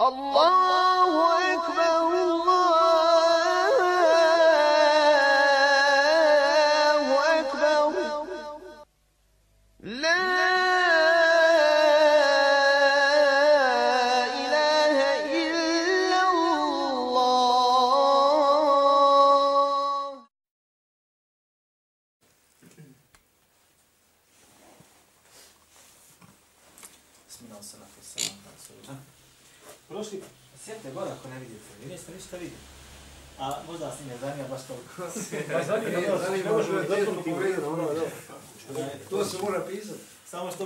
[0.00, 1.47] الله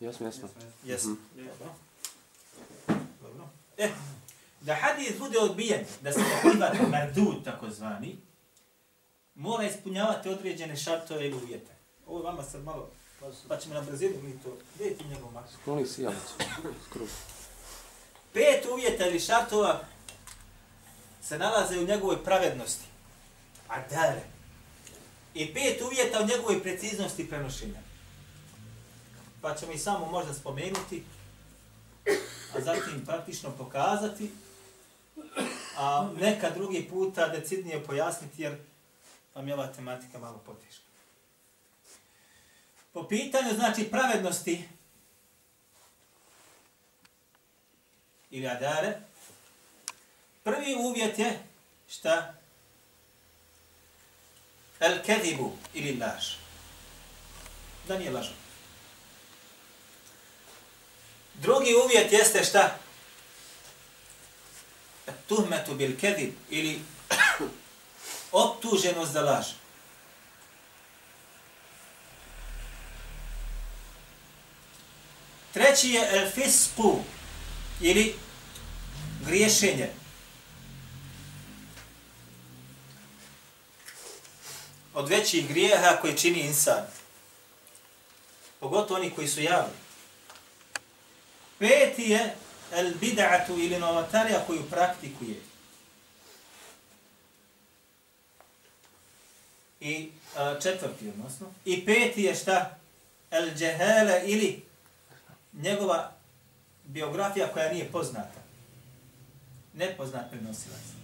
[0.00, 0.48] Jesmo, jesmo.
[0.84, 1.16] Jesmo.
[2.86, 2.98] -hmm.
[3.22, 3.48] Dobro.
[3.76, 3.90] E,
[4.60, 8.18] da hadis bude odbijen, da se ne privati mardud, takozvani,
[9.34, 11.72] mora ispunjavati određene šartove i uvjete.
[12.06, 12.90] Ovo je vama sad malo,
[13.48, 14.56] pa ćemo na brzinu mi to.
[14.74, 15.52] Gdje je ti njegov maks?
[15.52, 16.06] Skloni si.
[16.86, 17.08] Skrup.
[18.32, 19.80] Pet uvjeta ili šartova
[21.22, 22.84] se nalaze u njegovoj pravednosti.
[23.68, 24.22] A dare.
[25.34, 27.87] I pet uvjeta u njegovoj preciznosti prenošenja.
[29.40, 31.04] Pa ćemo i samo možda spomenuti,
[32.56, 34.30] a zatim praktično pokazati,
[35.76, 38.56] a neka drugi puta decidnije pojasniti, jer
[39.34, 40.84] vam je ova tematika malo poteška.
[42.92, 44.68] Po pitanju, znači, pravednosti
[48.30, 49.00] ili adare,
[50.48, 51.38] Prvi uvjet je
[51.88, 52.34] šta?
[54.80, 56.24] El kedibu ili laž.
[57.88, 58.47] Da nije lažan.
[61.38, 62.78] Drugi uvjet jeste šta?
[65.28, 66.80] Tuhmetu bil kedib ili
[68.32, 69.46] optuženost za laž.
[75.52, 76.98] Treći je el fisku
[77.80, 78.14] ili
[79.26, 79.88] griješenje.
[84.98, 86.86] od većih grijeha koje čini insan.
[88.60, 89.87] Pogotovo oni koji su javni.
[91.58, 92.34] Peti je
[92.72, 95.36] el bid'atu ili novatarija koju praktikuje.
[99.80, 101.46] I a, četvrti, odnosno.
[101.64, 102.78] I peti je šta?
[103.30, 104.62] El džehele ili
[105.52, 106.12] njegova
[106.84, 108.40] biografija koja nije poznata.
[109.74, 110.97] Nepoznat prenosilac.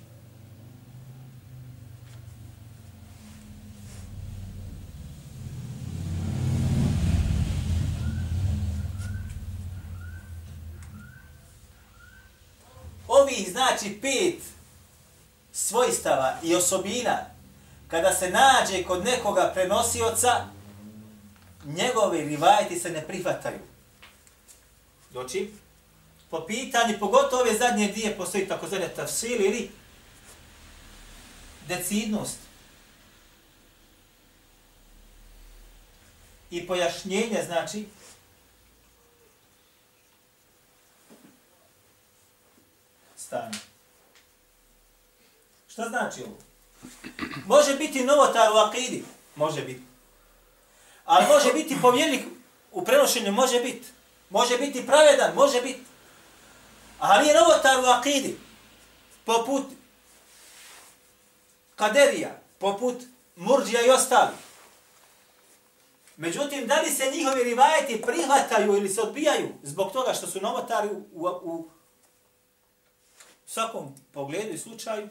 [13.25, 14.43] Ovih znači pet
[15.53, 17.19] svojstava i osobina
[17.89, 20.47] kada se nađe kod nekoga prenosioca
[21.65, 23.59] njegovi rivajeti se ne prihvataju.
[25.11, 25.51] Doći,
[26.31, 29.71] po pitanju, pogotovo ove zadnje dvije postoji takozvane zove tafsil ili
[31.69, 32.37] decidnost.
[36.51, 37.87] I pojašnjenje znači
[43.35, 43.59] stanje.
[45.69, 46.37] Šta znači ovo?
[47.47, 49.05] Može biti novotar u akidi,
[49.37, 49.83] može biti.
[51.05, 52.25] Ali može biti povjernik
[52.73, 53.89] u prenošenju, može biti.
[54.31, 55.81] Može biti pravedan, može biti.
[56.99, 58.39] Ali je novotar u akidi,
[59.25, 59.63] poput
[61.77, 63.03] kaderija, poput
[63.37, 64.37] murđija i ostali.
[66.17, 70.89] Međutim, da li se njihovi rivajeti prihvataju ili se odbijaju zbog toga što su novotari
[70.89, 71.74] u, u, u
[73.55, 75.09] svakom pogledu i slučaju,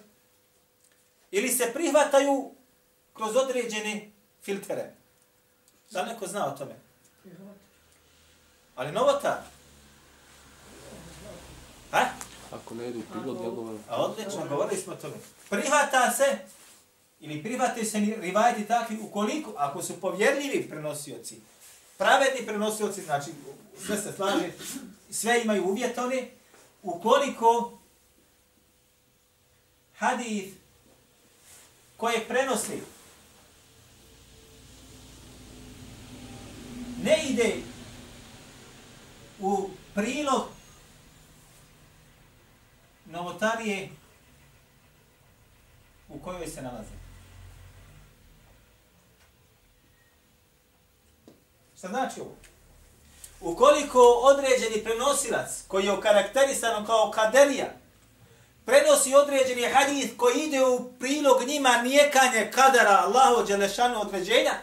[1.32, 2.52] ili se prihvataju
[3.14, 4.12] kroz određene
[4.42, 4.94] filtere.
[5.92, 6.76] Da neko zna o tome?
[8.76, 9.44] Ali novota.
[11.92, 12.06] Ha?
[12.52, 13.84] Ako ne idu pilot, ja govorim.
[13.90, 15.16] A odlično, govorili smo o tome.
[15.50, 16.38] Prihvata se,
[17.20, 21.42] ili prihvataju se rivajeti takvi, ukoliko, ako su povjerljivi prenosioci,
[21.98, 23.32] pravedni prenosioci, znači
[23.86, 24.52] sve se slaže,
[25.10, 26.32] sve imaju uvjetone,
[26.84, 27.78] ukoliko
[30.04, 30.54] hadith
[31.98, 32.82] koje prenosi
[37.04, 37.56] ne ide
[39.40, 40.44] u prilog
[43.06, 43.90] novotarije
[46.24, 46.90] kojoj se nalaze.
[51.78, 52.36] Šta znači ovo?
[53.42, 57.83] Ukoliko određeni prenosilac koji je okarakterisan kao kaderija,
[58.66, 64.54] prenosi određeni hadith koji ide u prilog njima nijekanje kadara Allahu Đelešanu određenja,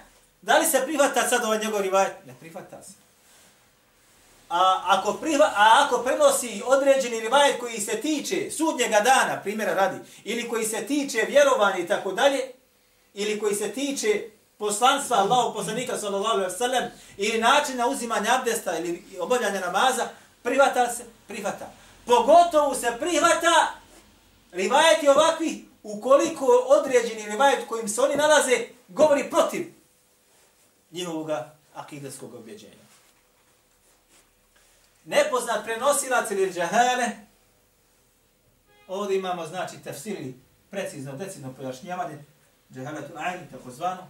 [0.42, 2.12] da li se prihvata sad ovaj njegov rivajet?
[2.26, 2.92] Ne prihvata se.
[4.50, 9.98] A ako, prihva, a ako prenosi određeni rivajet koji se tiče sudnjega dana, primjera radi,
[10.24, 12.40] ili koji se tiče vjerovanja i tako dalje,
[13.14, 14.22] ili koji se tiče
[14.58, 16.84] poslanstva Allahu poslanika sallallahu alejhi ve sellem
[17.16, 20.08] ili načina uzimanja abdesta ili obavljanja namaza,
[20.42, 21.72] prihvata se, prihvata.
[22.06, 23.79] Pogotovo se prihvata
[24.52, 29.72] rivajeti ovakvi ukoliko određeni rivajet kojim se oni nalaze govori protiv
[30.90, 31.30] njihovog
[31.74, 32.90] akideskog objeđenja.
[35.04, 37.10] Nepoznat prenosilac ili džahale,
[38.88, 40.34] ovdje imamo znači tefsiri,
[40.70, 42.24] precizno, decidno pojašnjavanje,
[42.74, 44.08] džahaletu ajni, tako zvano,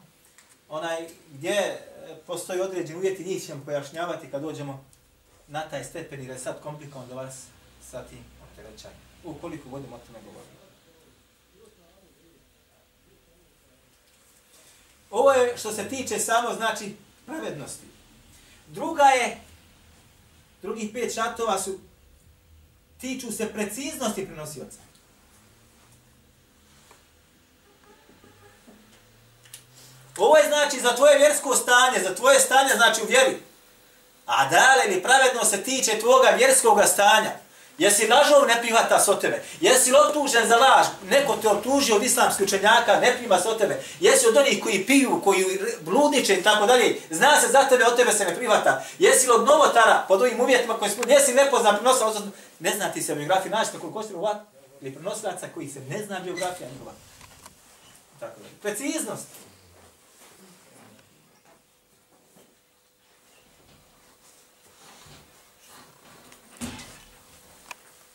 [0.69, 1.81] onaj gdje e,
[2.26, 4.84] postoji određen uvjeti, njih ćemo pojašnjavati kad dođemo
[5.48, 7.44] na taj stepen, jer je sad komplikovan da vas
[7.90, 9.10] sa tim opterećanjem.
[9.25, 10.50] Ukoliko budemo o tome govorili.
[15.11, 16.96] Ovo je što se tiče samo znači
[17.26, 17.87] pravednosti.
[18.67, 19.40] Druga je,
[20.62, 21.78] drugih pet šatova su,
[23.00, 24.78] tiču se preciznosti prenosioca.
[30.16, 33.43] Ovo je znači za tvoje vjersko stanje, za tvoje stanje znači u vjeri.
[34.26, 37.32] A dale li pravedno se tiče tvoga vjerskog stanja?
[37.81, 39.43] Jesi lažov, ne prihvata s od tebe.
[39.61, 43.81] Jesi optužen za laž, neko te optužio od islamskih učenjaka, ne prima s od tebe.
[44.00, 45.44] Jesi od onih koji piju, koji
[45.81, 48.85] bludniče i tako dalje, zna se za tebe, od tebe se ne prihvata.
[48.99, 53.03] Jesi od novotara, pod ovim uvjetima koji smo, jesi nepoznan, prinosa, odnosno, ne zna ti
[53.03, 54.26] se biografija, naći tako kosti u
[54.81, 56.93] ili prinosilaca koji se ne zna biografija njihova.
[58.21, 58.49] Tako da.
[58.62, 59.26] Preciznost.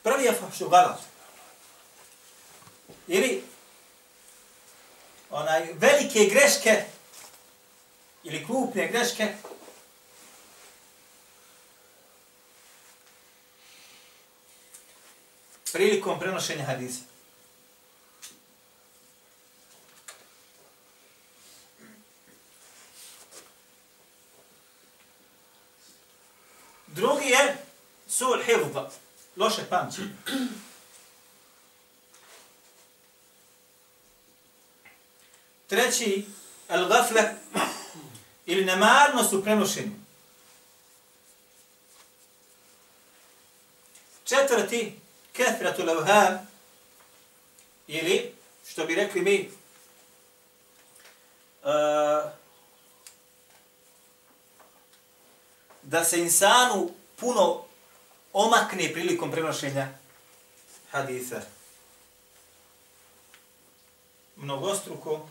[0.05, 0.99] Prvi je fahšu galat.
[3.07, 3.43] Ili
[5.29, 6.83] onaj velike greške
[8.23, 9.33] ili krupne greške
[15.71, 16.99] prilikom prenošenja hadisa.
[26.87, 27.57] Drugi je
[28.07, 28.91] sul hivda
[29.35, 30.09] loše pamćenje.
[35.67, 36.25] Treći,
[36.69, 37.35] el gafle,
[38.45, 39.91] ili nemarnost u prenošenju.
[44.23, 44.99] Četvrti,
[45.33, 46.47] kefratu levhan,
[47.87, 48.33] ili,
[48.67, 49.51] što bi rekli mi,
[51.63, 52.31] uh,
[55.83, 57.63] da se insanu puno
[58.35, 59.87] omakne prilikom prenošenja
[60.91, 61.41] hadisa.
[64.35, 65.29] Mnogostruko.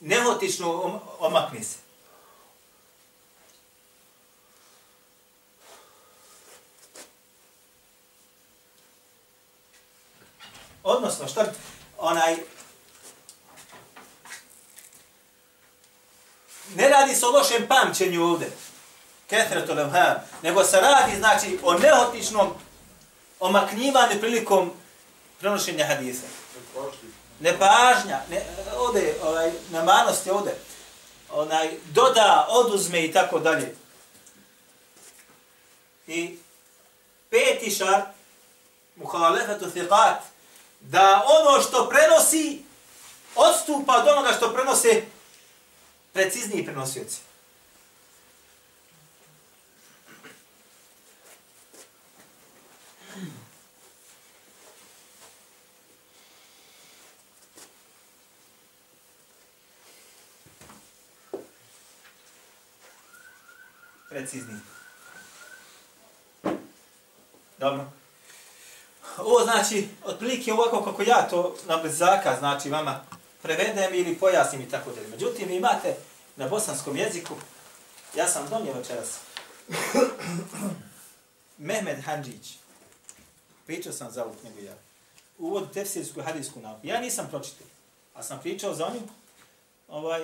[0.00, 1.78] Nehotično omakne se.
[10.82, 11.44] Odnosno, što
[11.98, 12.36] onaj
[16.74, 18.50] ne radi se o lošem pamćenju ovdje,
[19.30, 22.48] kethretu lemha, nego se radi, znači, o neotičnom
[23.40, 24.72] omaknjivanju prilikom
[25.40, 26.26] prenošenja hadisa.
[27.40, 28.42] Nepažnja, ne,
[28.76, 30.58] ovdje, ovaj, namanost je ovdje,
[31.30, 33.74] onaj, doda, oduzme i tako dalje.
[36.06, 36.38] I
[37.30, 38.02] peti šar,
[38.96, 40.16] muhalefetu thiqat,
[40.80, 42.62] da ono što prenosi,
[43.34, 45.02] odstupa od onoga što prenose
[46.18, 47.18] precizniji prenosioci.
[64.08, 64.54] Precizni.
[67.58, 67.92] Dobro.
[69.18, 73.04] Ovo znači, otprilike ovako kako ja to na bezaka, znači vama
[73.42, 75.08] prevedem ili pojasnim i tako dalje.
[75.08, 76.07] Međutim, vi imate
[76.38, 77.34] na bosanskom jeziku,
[78.16, 79.18] ja sam donio večeras,
[81.58, 82.58] Mehmed Hanđić,
[83.66, 84.74] pričao sam za ovu knjigu ja,
[85.38, 86.86] uvod tefsirsku hadijsku nauku.
[86.86, 87.66] Ja nisam pročitao,
[88.14, 89.02] a sam pričao za njim,
[89.88, 90.22] ovaj,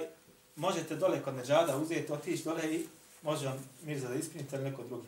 [0.56, 2.86] možete dole kod Neđada uzeti, otići dole i
[3.22, 5.06] može vam Mirza da isprinite ili neko drugi.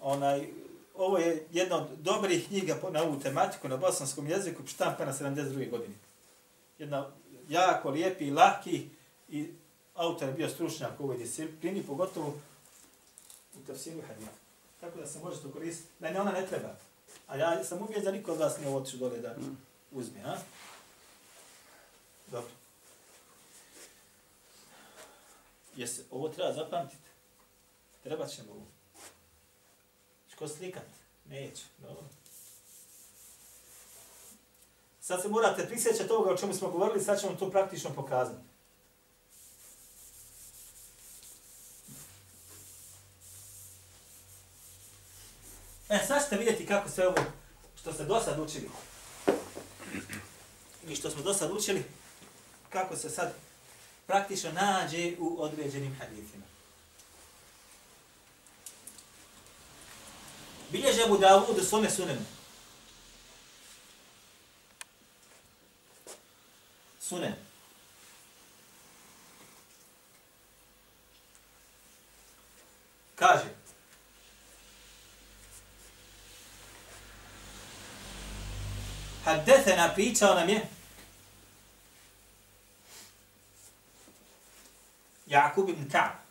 [0.00, 0.48] Onaj,
[0.94, 5.70] ovo je jedna od dobrih knjiga na ovu tematiku na bosanskom jeziku, štampa na 72.
[5.70, 5.94] godini.
[6.78, 7.06] Jedna
[7.48, 8.88] jako lijepi, laki
[9.28, 9.48] i
[9.94, 12.34] autor je bio stručnjak u ovoj disciplini, pogotovo
[13.54, 14.32] u tafsiru haditha.
[14.80, 15.88] Tako da se možete koristiti.
[16.00, 16.76] Ne, ne, ona ne treba.
[17.26, 19.36] A ja sam uvijek da niko od vas nije otišao dole da
[19.92, 20.36] uzme, a?
[22.26, 22.50] Dobro.
[25.76, 27.02] Jesi, ovo treba zapamtiti.
[28.02, 28.66] Treba ćemo ovo.
[30.32, 30.86] Ško slikat?
[31.24, 31.62] Neće.
[31.78, 32.04] Dobro.
[35.00, 38.51] Sad se morate prisjećati toga o čemu smo govorili, sad ćemo to praktično pokazati.
[45.92, 47.16] E, sad ćete vidjeti kako sve ovo
[47.80, 48.70] što ste do sad učili.
[50.88, 51.84] I što smo do sad učili,
[52.70, 53.34] kako se sad
[54.06, 56.44] praktično nađe u određenim hadithima.
[60.70, 62.20] Bilježe Abu Dawud u svome sunenu.
[67.00, 67.34] Sunen.
[73.14, 73.61] Kaže,
[79.24, 80.66] Haddethena pričao nam je
[85.26, 86.22] Jakub ibn Ka'b.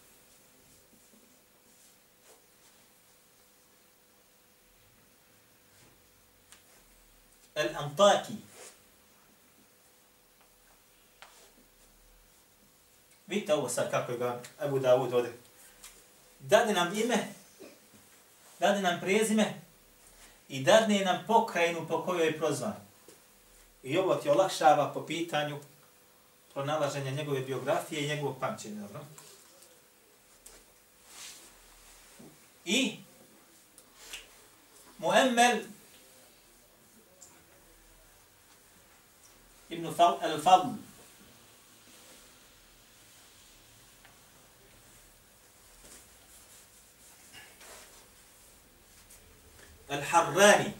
[7.56, 8.34] Al-Antaki.
[13.28, 15.38] Vidite ovo sad kako je ga Abu Dawud ovdje.
[16.40, 17.28] Dade nam ime,
[18.60, 19.61] dade nam prezime
[20.52, 22.76] i dadne nam pokrajinu po kojoj je prozvan.
[23.84, 25.60] I ovo ti olakšava po pitanju
[26.54, 28.82] pronalaženja njegove biografije i njegovog pamćenja.
[28.82, 29.00] Dobro?
[32.66, 32.98] I
[34.98, 35.58] Muemmel
[39.70, 40.70] ibn al-Fadl
[49.92, 50.72] Al-Harrani.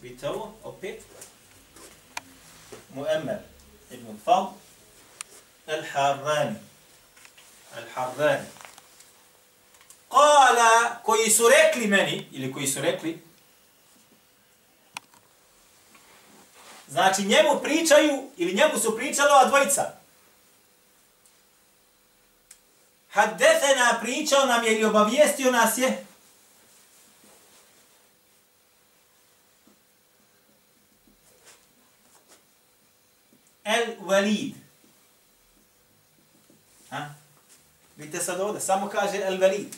[0.00, 1.02] Vidite ovo, opet.
[2.94, 3.38] Mu'emmer
[3.90, 4.52] ibn Fal.
[5.66, 6.56] Al-Harrani.
[7.76, 8.46] Al-Harrani.
[10.08, 13.22] Kala, koji su rekli meni, ili koji su rekli,
[16.88, 19.95] znači njemu pričaju, ili njemu su pričalo, a dvojica.
[23.16, 26.06] Haddefena pričao nam je ili obavijestio nas je
[33.64, 34.54] El Walid.
[36.90, 37.14] Ha?
[37.96, 39.72] Vidite sad ovdje, samo kaže El Walid.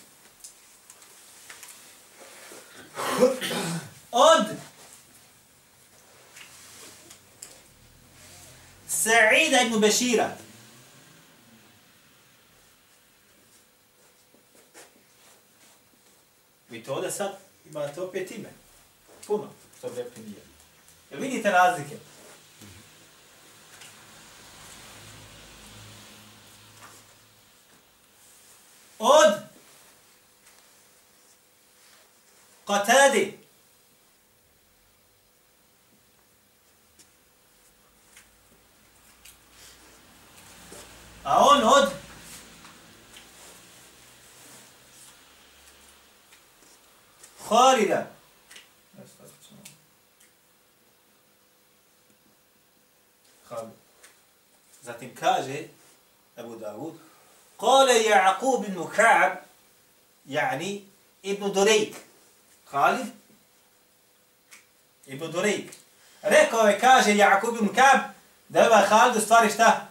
[4.11, 4.47] Od
[8.89, 10.48] Sa'ida ibn Bešira.
[16.69, 17.39] Vi to ovdje sad
[17.71, 18.49] imate opet ime.
[19.27, 20.43] Puno, što bi rekli nije.
[21.11, 21.97] Jel vidite razlike?
[28.99, 29.35] Od
[32.67, 33.33] Qatadi.
[41.25, 41.98] A on od
[47.50, 48.08] Khalida.
[54.84, 55.68] Zatim kaže
[56.38, 56.94] Abu Dawud,
[57.58, 59.42] قال يعقوب بن كعب
[60.30, 60.84] يعني
[61.26, 61.96] ابن دريك
[62.66, 63.16] خالد
[65.08, 65.72] ابن دريك
[66.24, 68.00] rekao je, kaže Jakub ibn Kab,
[68.50, 69.88] da je ovaj Halid u stvari šta?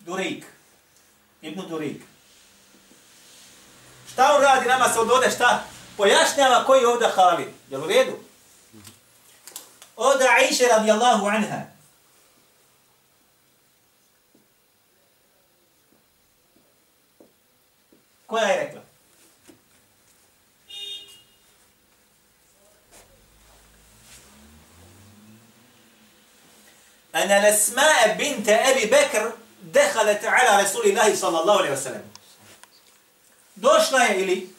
[0.00, 0.44] Durik.
[1.42, 2.02] Ibn Durik.
[4.19, 5.63] Šta on radi nama se od ovdje šta?
[5.97, 7.47] Pojašnjava koji je ovdje Halid.
[7.69, 8.19] Je u redu?
[9.95, 11.61] Oda Aisha radijallahu anha.
[18.27, 18.81] Koja je rekla?
[27.15, 32.18] أن الأسماء بنت أبي بكر دخلت على رسول الله صلى الله عليه وسلم
[33.61, 34.55] došla je ili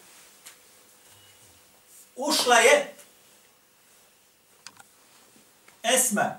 [2.17, 2.95] ušla je
[5.83, 6.37] Esma,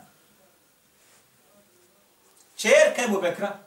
[2.58, 3.60] čerka Ebu Bekra,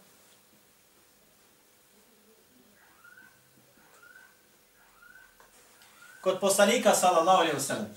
[6.20, 7.88] kod poslanika sallallahu alaihi wa sallam.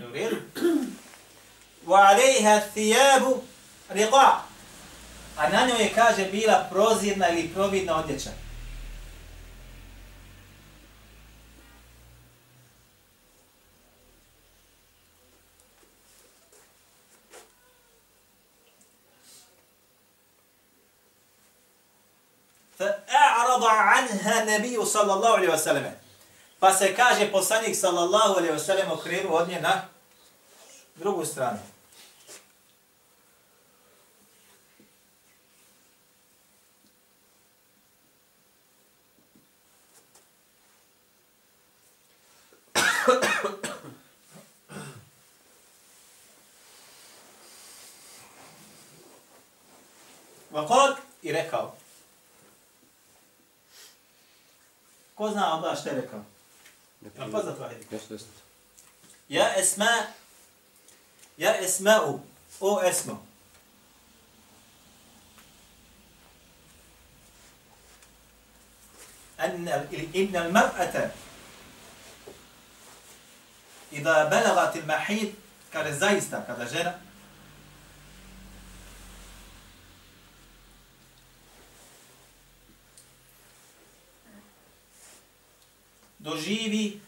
[0.00, 0.36] Dobro.
[1.86, 3.49] Wa alaiha thiyabu
[3.90, 4.42] Rida.
[5.36, 8.30] A na njoj je, kaže, bila prozirna ili providna odjeća.
[24.00, 25.90] anha nebiju sallallahu alaihi wasallam.
[26.60, 29.82] Pa se kaže poslanik sallallahu alaihi wasallam okrenuo od nje na
[30.96, 31.69] drugu stranu.
[50.60, 51.74] Vakod i rekao.
[55.14, 56.24] Ko zna Allah što je rekao?
[57.00, 57.74] Jel poznat ovaj?
[57.90, 58.28] Jeste, jeste.
[59.28, 60.06] Ja esma,
[61.36, 62.20] ja esma'u,
[62.60, 63.26] o esmo.
[69.40, 69.68] أن
[70.14, 71.10] إن المرأة
[73.92, 75.32] إذا بلغت المحيط
[75.72, 76.98] kada zaista, kada žena
[86.20, 87.00] doživi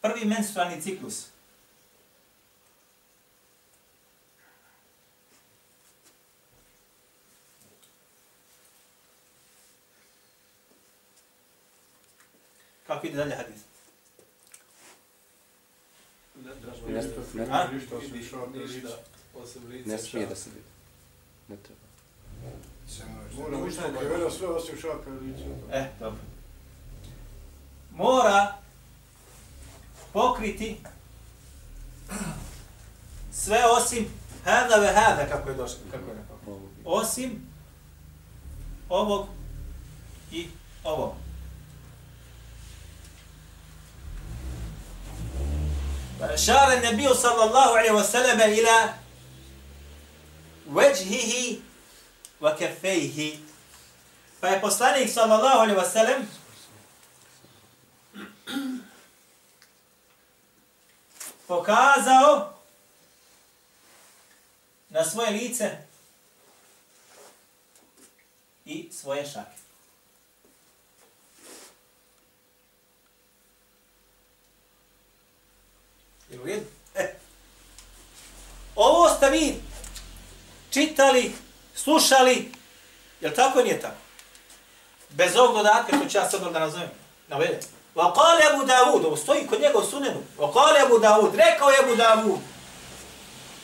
[0.00, 1.26] prvi menstrualni ciklus.
[12.86, 13.60] Kako ide dalje hadis?
[19.84, 20.62] Ne, smije da se vidi.
[21.48, 21.80] Ne treba.
[23.36, 25.44] Mora biti pokriveno sve osim šaka lica.
[25.72, 26.35] E, dobro
[27.95, 28.55] Mora
[30.13, 30.77] pokriti
[33.31, 34.13] sve osim
[34.45, 36.37] hada ve hada, kako je došlo, kako je rekao.
[36.47, 36.61] Ovo.
[36.85, 37.47] Osim
[38.89, 39.27] ovog
[40.31, 40.47] i
[40.83, 41.13] ovog.
[46.21, 48.93] فأشار النبي صلى الله عليه وسلم إلى
[50.69, 51.57] وجهه
[52.41, 53.35] وكفيه
[54.41, 56.25] Pa je poslanik sallallahu alaihi wasallam
[61.46, 62.52] pokazao
[64.88, 65.70] na svoje lice
[68.64, 69.56] i svoje šake.
[76.30, 76.66] Jel u redu?
[76.94, 77.14] E.
[78.74, 79.62] Ovo ste vi
[80.70, 81.32] čitali,
[81.74, 82.52] slušali,
[83.20, 83.96] jel tako ili nije tako?
[85.08, 86.90] Bez ovog dodatka, što ću ja sad da nazovem,
[87.28, 87.75] navedem.
[87.96, 90.22] Wa qala Abu Davud, ovo stoji kod njega u sunenu.
[90.38, 92.40] Wa qala Abu Davud, rekao je Abu Davud.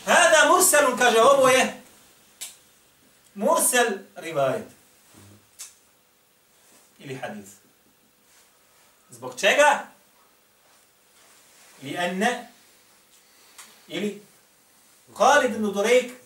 [0.07, 1.83] Hada murselun, kaže, ovo je
[3.35, 4.67] mursel rivajet.
[6.99, 7.49] Ili hadis.
[9.11, 9.87] Zbog čega?
[11.83, 12.49] Li enne,
[13.89, 14.23] ili
[15.17, 16.22] Khalid ibn Durejk,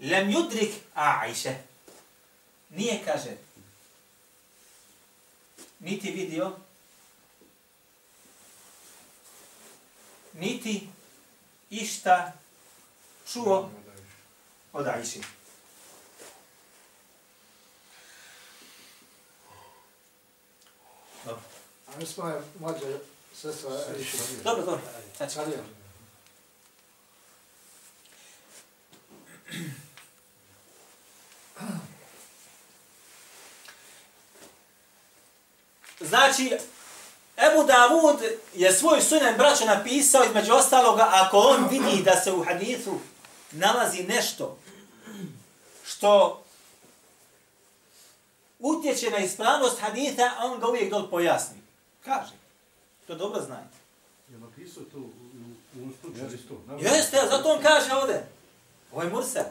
[0.00, 1.54] lem yudrik Aisha.
[2.70, 3.36] Nije, kaže,
[5.78, 6.52] niti vidio,
[10.32, 10.88] niti
[11.70, 12.32] išta
[13.32, 13.70] čuo
[14.72, 15.20] od Aisha.
[21.24, 21.42] Dobro,
[21.86, 22.98] A mi smo je mlađa
[23.34, 24.18] sestra Aisha.
[24.44, 24.80] dobro, dobro.
[25.16, 25.38] Znači,
[36.00, 36.58] Znači,
[37.36, 38.16] Ebu Davud
[38.54, 42.98] je svoj sunen braćo napisao između ostaloga ako on vidi da se u hadithu
[43.52, 44.58] nalazi nešto
[45.86, 46.42] što
[48.58, 51.56] utječe na ispravnost haditha, a on ga uvijek dol pojasni.
[52.04, 52.32] Kaže.
[53.06, 53.76] To dobro znajte.
[54.32, 55.88] Je napisao to u, u,
[56.74, 56.78] u?
[56.80, 58.28] Jeste, zato on kaže ovdje.
[58.92, 59.44] Ovo je Mursel.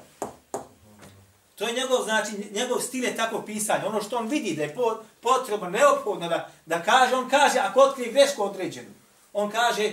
[1.56, 3.86] To je njegov, znači, njegov stil je tako pisanje.
[3.86, 7.80] Ono što on vidi da je po- potrebno, neophodno da, da kaže, on kaže, ako
[7.80, 8.90] otkrije grešku određenu,
[9.34, 9.92] on kaže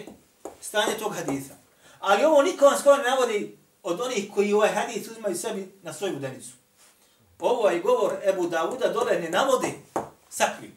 [0.61, 1.55] stanje tog hadisa.
[2.01, 5.93] Ali ovo niko vam skoro ne navodi od onih koji ovaj hadis uzimaju sebi na
[5.93, 6.51] svoju udenicu.
[7.39, 9.75] Ovo je govor Ebu Dauda, dole ne navodi,
[10.31, 10.71] sakri.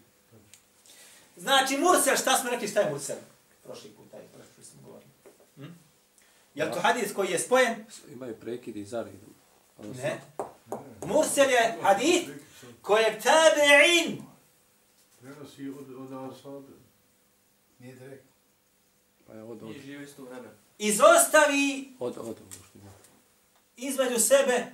[1.38, 3.16] Znači, Mursel, šta smo rekli, šta je Mursel?
[3.64, 5.10] Prošli put, taj, prošli smo govorili.
[5.56, 5.74] Hm?
[6.56, 7.86] Je to hadis koji je spojen?
[8.14, 9.36] Imaju prekid i zaredom.
[9.78, 10.22] Odnosno, Ne.
[11.06, 12.24] Mursel je hadis
[12.82, 14.22] kojeg tabi'in
[15.22, 16.74] Prenosi od, od Asabe.
[17.80, 18.24] Nije direkt.
[19.28, 20.48] Pa je od, od, Nije isto vreme.
[20.78, 22.36] izostavi od, od,
[23.78, 24.66] između sebe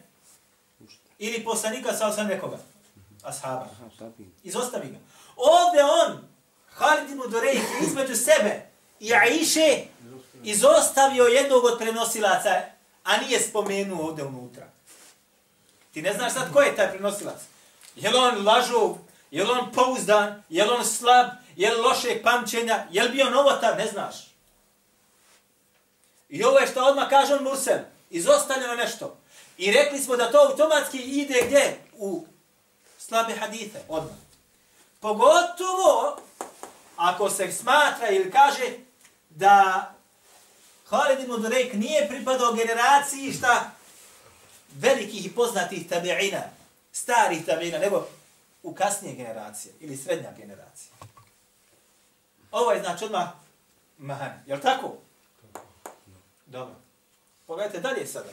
[1.20, 2.58] ili poslanika sa osam nekoga.
[3.24, 3.68] Ashaba.
[4.44, 4.98] Izostavi ga.
[5.36, 6.28] Ovdje on,
[6.70, 8.66] Halid ibn Durejk, između sebe
[9.00, 9.86] i Aiše,
[10.44, 12.62] izostavio jednog od prenosilaca,
[13.04, 14.71] a nije spomenuo ovdje unutra.
[15.94, 17.42] Ti ne znaš sad ko je taj prenosilac.
[17.96, 18.98] Je li on lažov,
[19.32, 23.30] je li on pouzdan, je li on slab, je li lošeg pamćenja, je li bio
[23.30, 24.16] novotar, ne znaš.
[26.30, 29.18] I ovo je što odmah kaže on Mursel, izostavljeno nešto.
[29.58, 31.78] I rekli smo da to automatski ide gdje?
[31.94, 32.26] U
[32.98, 34.16] slabe hadite, odmah.
[35.00, 36.18] Pogotovo
[36.96, 38.64] ako se smatra ili kaže
[39.30, 39.88] da
[40.86, 43.72] Halid ibn Durejk nije pripadao generaciji šta
[44.74, 46.42] velikih i poznatih tabi'ina,
[46.92, 48.08] starih tabi'ina, nego
[48.64, 50.92] u kasnije generacije ili srednja generacija.
[52.52, 53.30] Ovo je znači odmah
[53.98, 54.44] mahan.
[54.48, 54.94] jel tako?
[56.46, 56.76] Dobro.
[57.48, 58.30] Pogledajte dalje sada.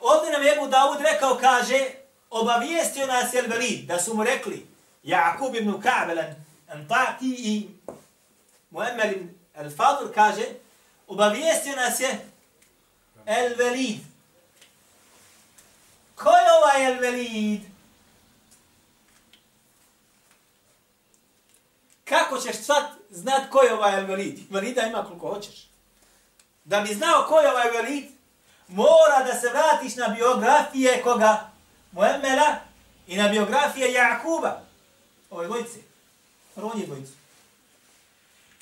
[0.00, 1.90] Ovdje nam je Ebu Dawud rekao, kaže,
[2.30, 4.66] obavijestio nas El Velid, da su mu rekli,
[5.02, 6.34] Jakub ibn Ka'belan,
[6.68, 7.68] Antaki i
[8.70, 10.44] Muemmer ibn Al-Fadl kaže,
[11.06, 12.29] obavijestio nas je
[13.26, 14.00] El Velid.
[16.14, 17.60] Ko je ovaj El Velid?
[22.04, 24.38] Kako ćeš sad znat ko je ovaj El Velid?
[24.50, 25.68] Velida ima koliko hoćeš.
[26.64, 28.04] Da bi znao ko je ovaj Velid,
[28.68, 31.50] mora da se vratiš na biografije koga?
[31.92, 32.56] Muemmela
[33.06, 34.62] i na biografije Jakuba.
[35.30, 35.78] Ove dvojice.
[36.56, 37.12] Ronje dvojice.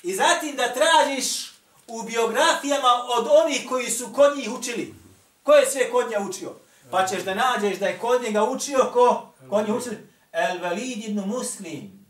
[0.03, 1.48] I zatim da tražiš
[1.89, 4.95] u biografijama od onih koji su kod njih učili.
[5.43, 6.55] Ko je sve kod njega učio?
[6.91, 9.33] Pa ćeš da nađeš da je kod njega učio ko?
[9.49, 9.93] Kod njega učio?
[10.31, 12.05] El Valid ibn Muslim.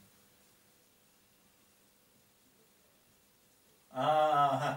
[3.91, 4.75] Aha.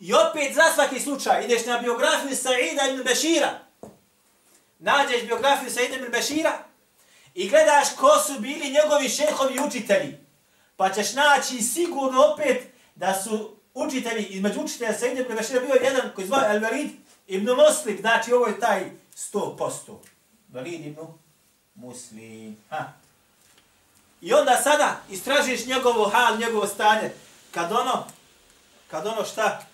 [0.00, 3.58] I opet za svaki slučaj ideš na biografiju Sa'ida ibn Bešira.
[4.78, 6.58] Nađeš biografiju Sa'ida ibn Bešira
[7.34, 10.18] i gledaš ko su bili njegovi šehovi učitelji.
[10.76, 16.10] Pa ćeš naći sigurno opet da su učitelji, između učitelja Sejde ibn Bešira bio jedan
[16.14, 16.90] koji zvao El Valid
[17.26, 17.98] ibn Muslim.
[18.00, 18.90] Znači ovo je taj
[19.32, 19.70] 100%.
[20.48, 21.00] Valid ibn
[21.74, 22.56] Muslim.
[22.70, 22.92] Ha.
[24.20, 27.10] I onda sada istražiš njegovo hal, njegovo stanje.
[27.50, 28.06] Kad ono,
[28.90, 29.66] kad ono šta?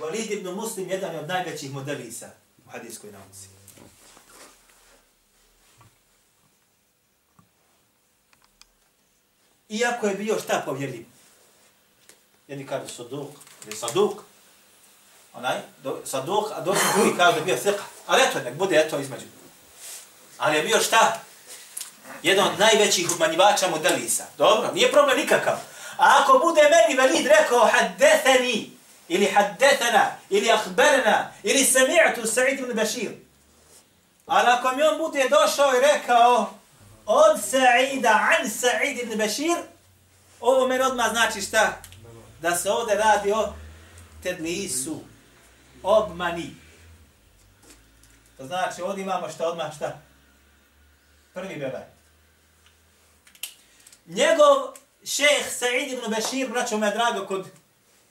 [0.00, 2.30] Valid ibn Muslim jedan je od najvećih modelisa
[2.66, 3.57] u hadijskoj nauci.
[9.68, 11.06] Iako je bio šta povjerljiv?
[12.48, 13.30] Jedni kažu saduk,
[13.66, 14.22] ili saduk,
[15.34, 17.82] onaj, do, saduk, a došli drugi kažu da je bio fiqh.
[18.06, 19.24] Ali eto, nek bude eto između.
[20.38, 21.20] Ali je bio šta?
[22.22, 24.24] Jedan od najvećih umanjivača modelisa.
[24.38, 25.56] Dobro, nije problem nikakav.
[25.98, 28.70] A ako bude meni velid rekao haddetheni,
[29.08, 33.10] ili haddethena, ili ahberena, ili sami'atu Sa'id ibn Bashir.
[34.26, 36.57] Ali ako mi on bude došao i rekao
[37.08, 39.56] od Sa'ida an Sa'id ibn Bashir,
[40.40, 41.82] ovo meni odmah znači šta?
[42.40, 43.52] Da se ovdje radi o
[44.22, 45.00] tedlisu,
[45.82, 46.54] obmani.
[48.36, 49.98] To znači ovdje imamo šta odmah šta?
[51.34, 51.84] Prvi bebaj.
[54.06, 57.46] Njegov šeh Sa'id ibn Bashir, braćo me drago, kod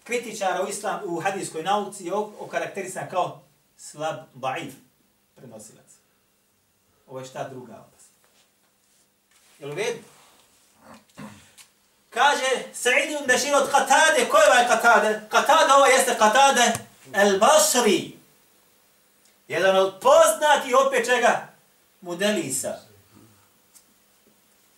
[0.04, 3.42] kritičara u islam u hadijskoj nauci je okarakterisan kao
[3.78, 4.74] slab, baif,
[5.36, 5.86] prenosilac.
[7.08, 7.97] Ovo je šta druga opasna.
[9.60, 10.00] Jel u redu?
[12.10, 15.30] Kaže Sa'id ibn Bashir od Qatade, ko je ovaj Qatade?
[15.30, 16.72] Qatade ovo jeste Qatade
[17.14, 18.18] el Basri.
[19.48, 21.48] Jedan od poznati opet čega?
[22.02, 22.80] Mudelisa.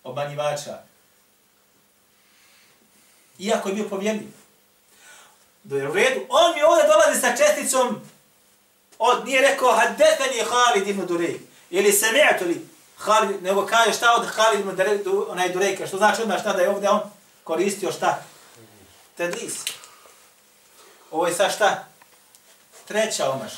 [0.04, 0.80] Obanjivača.
[3.40, 4.32] Iako je bio povjedljiv.
[5.64, 6.26] Do je u redu.
[6.30, 8.02] On mi ovdje dolazi sa česticom
[9.00, 11.40] od, nije rekao, haddethan Halid ibn Durej.
[11.70, 12.69] Ili sami'atu li
[13.00, 14.82] Halid, nego kaže šta od Halid ibn
[15.30, 17.02] onaj Durejka, što znači odmah šta da je ovdje on
[17.44, 18.24] koristio šta?
[19.18, 19.54] Tedlis.
[21.12, 21.88] Ovo je sa šta?
[22.88, 23.54] Treća omaš.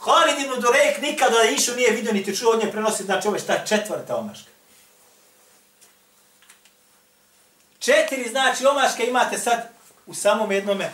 [0.00, 3.36] Halid ibn Durejk nikada da išu nije vidio niti čuo od nje prenosi, znači ovo
[3.36, 3.66] je šta?
[3.66, 4.50] Četvrta omaška.
[7.78, 9.70] Četiri znači omaške imate sad
[10.06, 10.92] u samom jednome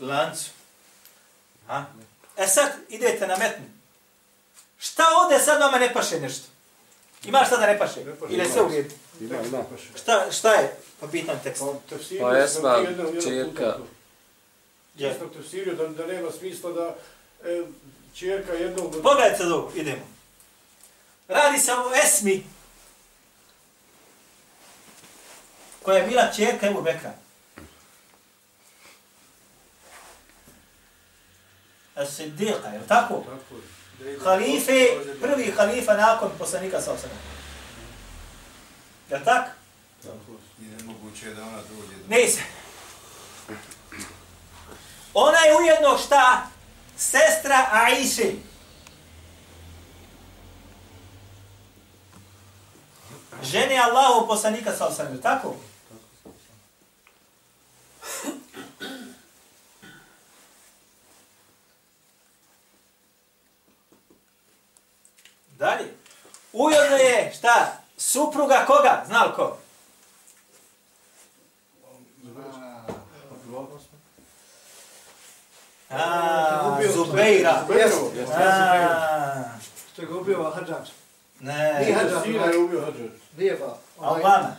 [0.00, 0.50] lancu.
[1.66, 1.84] Ha?
[2.36, 3.75] E sad idete na metnu.
[4.78, 6.46] Šta ovdje sad vama ne paše nešto?
[7.24, 8.04] Ima šta da ne paše?
[8.04, 8.52] Ne paše, Ili ima.
[8.52, 8.94] sve u redu?
[9.20, 9.62] Ima, ima.
[9.96, 11.64] Šta, šta je po pitanju teksta?
[11.66, 13.50] Pa, tefsiri Pa sam Esma, ti jednom- jednom čerka.
[13.52, 13.86] puta to.
[14.96, 15.10] Je.
[15.10, 16.94] Čisto tefsirio da, da nema smisla da
[17.44, 17.62] e,
[18.14, 18.86] čerka jednog...
[18.86, 20.02] od- Pogledajte sad ovo, idemo.
[21.28, 22.46] Radi se o Esmi,
[25.82, 27.12] koja je bila čerka Ebu Bekra.
[31.96, 33.14] As-Siddiqa, je li tako?
[33.16, 33.62] Tako je.
[34.24, 34.88] Halife,
[35.20, 37.10] prvi halifa nakon poslanika sa osam.
[39.10, 39.44] Je li tak?
[40.02, 40.66] Tako je.
[40.66, 42.04] I nemoguće je da ona dođe do...
[42.08, 42.40] Ne se.
[45.14, 46.46] Ona je ujedno šta?
[46.96, 48.32] Sestra Aiše.
[53.42, 55.22] Žene Allahu poslanika sa osam.
[55.22, 55.56] Tako?
[65.58, 65.94] Dalje.
[66.52, 67.78] Ujedno je šta?
[67.96, 69.04] Supruga koga?
[69.06, 69.58] Znal ko?
[75.90, 77.64] A, Zubeira.
[79.92, 80.88] Što je ga ubio Hadžač.
[81.40, 81.78] Ne.
[81.80, 83.08] Nije Hadžač, Sina je ubio Hadžar.
[83.36, 83.78] Nije ba.
[84.00, 84.56] Awama.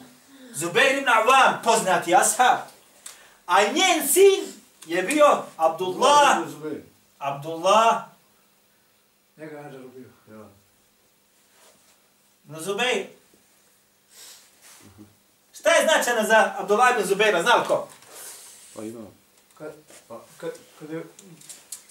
[0.54, 2.58] Zubeir ibn Awam, poznati ashab.
[3.46, 4.54] A njen sin
[4.86, 6.38] je bio Abdullah.
[7.20, 8.04] Abdullah
[9.38, 9.82] Njega je Hadžač.
[12.48, 13.08] Ibn Zubeir.
[15.54, 17.88] Šta je značajno za Abdullah ibn Zubeira, znao ko?
[18.76, 19.02] Pa ima.
[19.58, 19.74] Kad,
[20.38, 21.04] kad, kad je...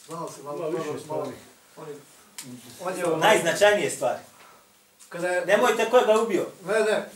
[0.06, 0.98] Znao se malo, malo, malo.
[1.00, 1.30] stvari.
[1.76, 1.94] On je...
[2.80, 3.16] On je...
[3.16, 4.18] Najznačajnije stvari.
[5.08, 5.46] Kada je...
[5.46, 6.46] Nemojte ko je ga ubio.
[6.66, 7.08] Ne, ne.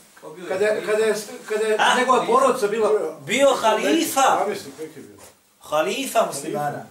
[0.48, 1.14] Kada je, kada je,
[1.48, 1.98] kada je A?
[1.98, 3.18] njegova porodica bila...
[3.26, 4.46] Bio halifa.
[4.48, 4.56] Je.
[5.60, 6.86] Halifa muslimana.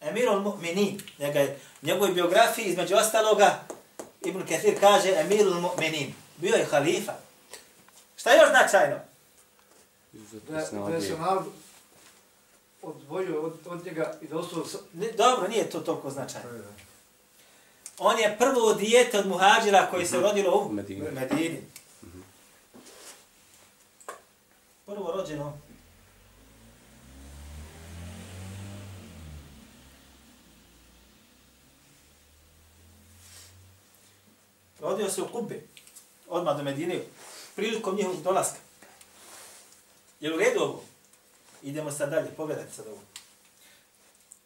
[0.00, 1.00] Emirul Mu'minin.
[1.18, 3.60] Njega je, njegovoj biografiji između ostaloga
[4.22, 6.10] Ibn Kathir kaže Emirul Mu'minin.
[6.36, 7.12] Bio je halifa.
[8.16, 8.96] Šta je još značajno?
[10.12, 11.44] Da, da je se narod
[12.82, 14.66] odvojio od, od njega i da ostao...
[14.66, 16.48] sa- Ne, dobro, nije to toliko značajno.
[17.98, 21.10] On je prvo dijete od muhađira koji se rodilo u Medini.
[21.10, 21.62] Medini.
[24.86, 25.58] Prvo rođeno.
[34.82, 35.60] Rodio se u Kubbe,
[36.28, 37.00] odmah do Medine,
[37.56, 38.58] prilikom njihovog dolaska.
[40.20, 40.84] Je u redu ovo?
[41.62, 43.00] Idemo sad dalje, pogledajte sad ovo.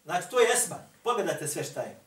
[0.05, 0.77] Znači, to je Esma.
[1.03, 1.99] Pogledajte sve šta je.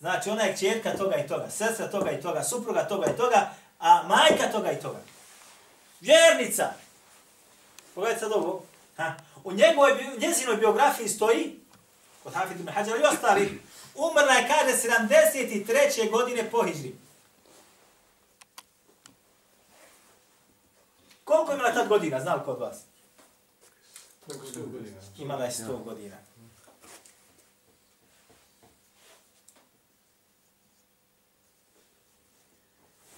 [0.00, 3.50] Znači, ona je čerka toga i toga, sestra toga i toga, supruga toga i toga,
[3.78, 4.98] a majka toga i toga.
[6.00, 6.72] Vjernica!
[7.94, 8.62] Pogledajte sad ovo.
[8.96, 9.14] Ha.
[9.44, 11.60] U njegovoj, njezinoj biografiji stoji,
[12.22, 13.60] kod Hafid ibn Hađara i ostali,
[13.94, 16.10] umrla je, kaže, 73.
[16.10, 17.05] godine po Hidri.
[21.26, 22.76] Koliko je imala tad godina, znali kod vas?
[25.18, 26.16] Imala je 100 godina.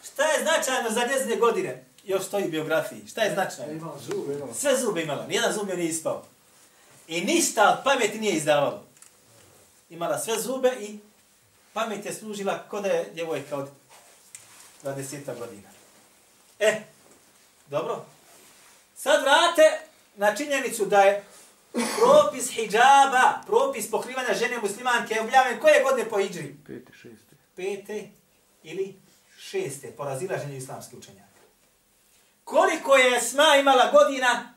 [0.03, 1.85] Šta je značajno za njezine godine?
[2.05, 3.07] Još stoji u biografiji.
[3.07, 3.73] Šta je značajno?
[3.73, 4.15] je imala zub.
[4.15, 4.55] Zube imala.
[4.55, 6.25] Sve zube imala, nijedan zub joj nije ispao.
[7.09, 8.85] I ništa od pameti nije izdavalo.
[9.91, 10.99] Imala sve zube i
[11.73, 13.69] pamet je služila kod da je djevojka od
[14.85, 15.69] 20 godina.
[16.59, 16.83] E,
[17.69, 18.05] dobro.
[18.97, 19.81] Sad vrate
[20.17, 21.25] na činjenicu da je
[21.73, 26.57] propis hijaba, propis pokrivanja žene muslimanke objavljen koje godine po hijđri?
[26.67, 27.37] Peti, šesti.
[27.57, 28.11] Pete
[28.63, 29.01] ili
[29.39, 31.29] šeste po razilaženju islamske učenjaka.
[32.45, 34.55] Koliko je Esma imala godina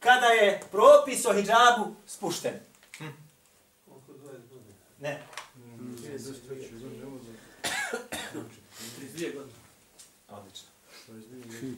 [0.00, 2.54] kada je propis o hidžabu spušten?
[2.98, 3.04] Hm.
[5.00, 5.22] Ne.
[9.14, 9.53] Odlično.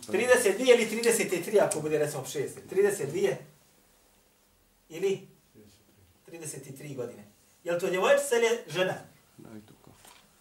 [0.09, 2.49] 32 ili 33 ako bude recimo 6.
[2.70, 3.35] 32
[4.88, 5.20] ili
[6.33, 7.25] 33 godine.
[7.64, 8.94] Je li to djevojčica ili je žena?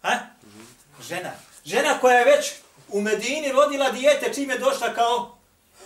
[0.02, 0.18] Ha?
[1.08, 1.32] Žena.
[1.64, 2.52] Žena koja je već
[2.88, 5.38] u Medini rodila dijete čim je došla kao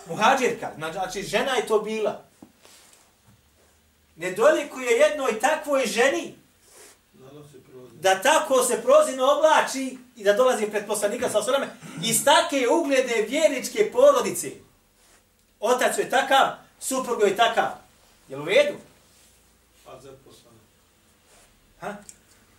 [0.06, 0.72] muhađirka.
[0.76, 2.24] Znači, žena je to bila.
[4.16, 6.34] Ne dolikuje jednoj takvoj ženi
[8.00, 11.68] da tako se prozino oblači i da dolazi pred poslanika sa osaleme
[12.04, 14.50] iz take uglede vjeričke porodice.
[15.60, 16.46] Otac je takav,
[16.80, 17.66] suprug je takav.
[18.28, 18.78] Je u redu?
[21.80, 21.94] Ha?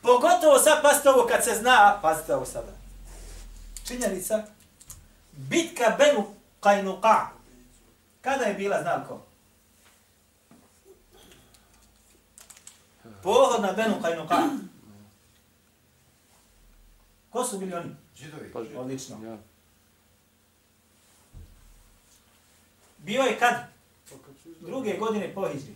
[0.01, 2.71] Pogotovo sad, pazite ovo kad se zna, pazite ovo sada.
[3.87, 4.43] Činjenica,
[5.31, 6.25] bitka Benu
[6.59, 7.27] Kajnuqa.
[8.21, 9.21] Kada je bila, znam ko?
[13.23, 14.49] Pohod na Benu Kajnuqa.
[17.31, 17.95] Ko su bili oni?
[18.17, 18.51] Židovi.
[18.53, 19.17] Pa, Odlično.
[19.25, 19.37] ja.
[22.97, 23.55] Bio je kad?
[24.09, 24.15] Pa
[24.59, 25.75] Druge godine po Hidri.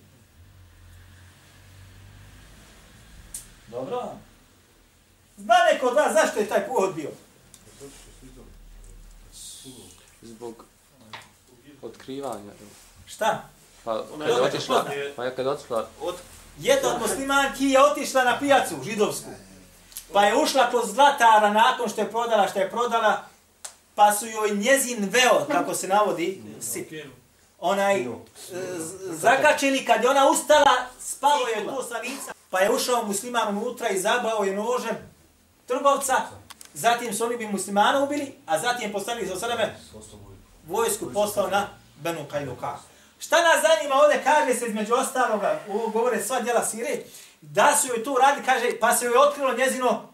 [3.68, 4.12] Dobro.
[5.38, 7.10] Zna neko od vas zašto je taj pohod bio?
[10.22, 10.66] Zbog
[11.82, 12.52] otkrivanja.
[13.06, 13.50] Šta?
[13.84, 16.16] Pa Onaj kad je otišla, pa je kad je otišla, Od...
[16.60, 19.30] Jedna od muslimanki je otišla na pijacu židovsku.
[20.14, 23.26] Pa je ušla kod zlatara nakon što je prodala što je prodala,
[23.96, 27.04] pa su joj njezin veo, kako se navodi, si,
[27.60, 28.08] onaj, e,
[29.10, 32.34] zakačili kad je ona ustala, spalo je to sa lica.
[32.50, 34.96] Pa je ušao musliman unutra i zabao je nožem
[35.68, 36.16] trgovca,
[36.74, 39.76] zatim su oni bi muslimana ubili, a zatim je postavili za sebe
[40.68, 42.78] vojsku poslao na Benu Kajluka.
[43.20, 45.60] Šta nas zanima ovdje, kaže se između ostaloga,
[45.94, 46.98] govore sva djela sire,
[47.52, 50.14] da su joj to radi, kaže, pa se joj otkrilo njezino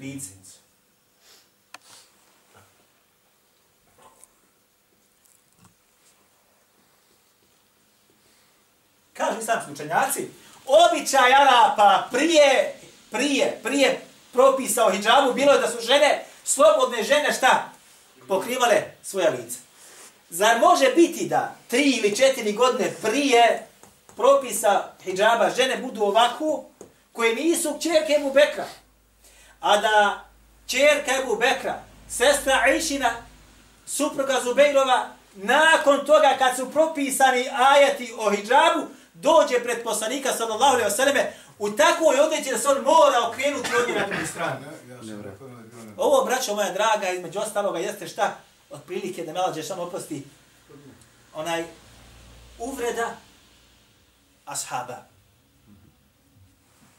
[0.00, 0.40] lice.
[9.12, 10.28] Kažu islamski učenjaci,
[10.66, 12.74] običaj Arapa prije,
[13.10, 14.00] prije, prije
[14.32, 17.72] propisa o hijabu bilo je da su žene, slobodne žene, šta?
[18.28, 19.58] Pokrivale svoja lica.
[20.30, 23.66] Zar može biti da tri ili četiri godine prije
[24.16, 26.64] propisa hijaba žene budu ovako,
[27.12, 28.64] koje nisu čerke Ebu Bekra,
[29.60, 30.24] a da
[30.66, 33.10] čerka Ebu Bekra, sestra Aishina,
[33.86, 40.90] supruga Zubejrova, nakon toga kad su propisani ajati o hijabu, dođe pred poslanika sallallahu alejhi
[40.90, 44.66] ve selleme u takvoj odjeći da se on mora okrenuti od nje na drugu stranu.
[45.96, 48.36] Ovo, braćo moja draga, između ostaloga jeste šta?
[48.70, 50.24] Otprilike da me lađe samo oprosti
[51.34, 51.64] onaj
[52.58, 53.16] uvreda
[54.44, 54.96] ashaba.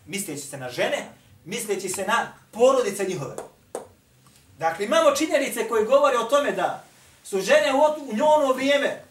[0.06, 1.10] Misleći se na žene,
[1.45, 3.36] misleći se na porodice njihove.
[4.60, 6.84] Dakle, imamo činjenice koje govore o tome da
[7.23, 7.77] su žene u,
[8.12, 9.04] u njono vrijeme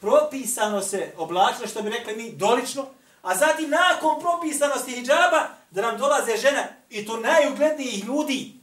[0.00, 2.86] propisano se oblačile, što bi rekli mi, dolično,
[3.22, 8.54] a zatim nakon propisanosti hijjaba, da nam dolaze žene, i to najuglednijih ljudi,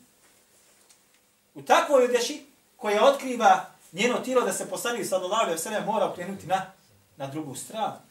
[1.53, 2.45] u takvoj odješi,
[2.77, 6.71] koja otkriva njeno tijelo da se poslanik sallallahu alejhi ve sellem mora okrenuti na
[7.17, 8.08] na drugu stranu.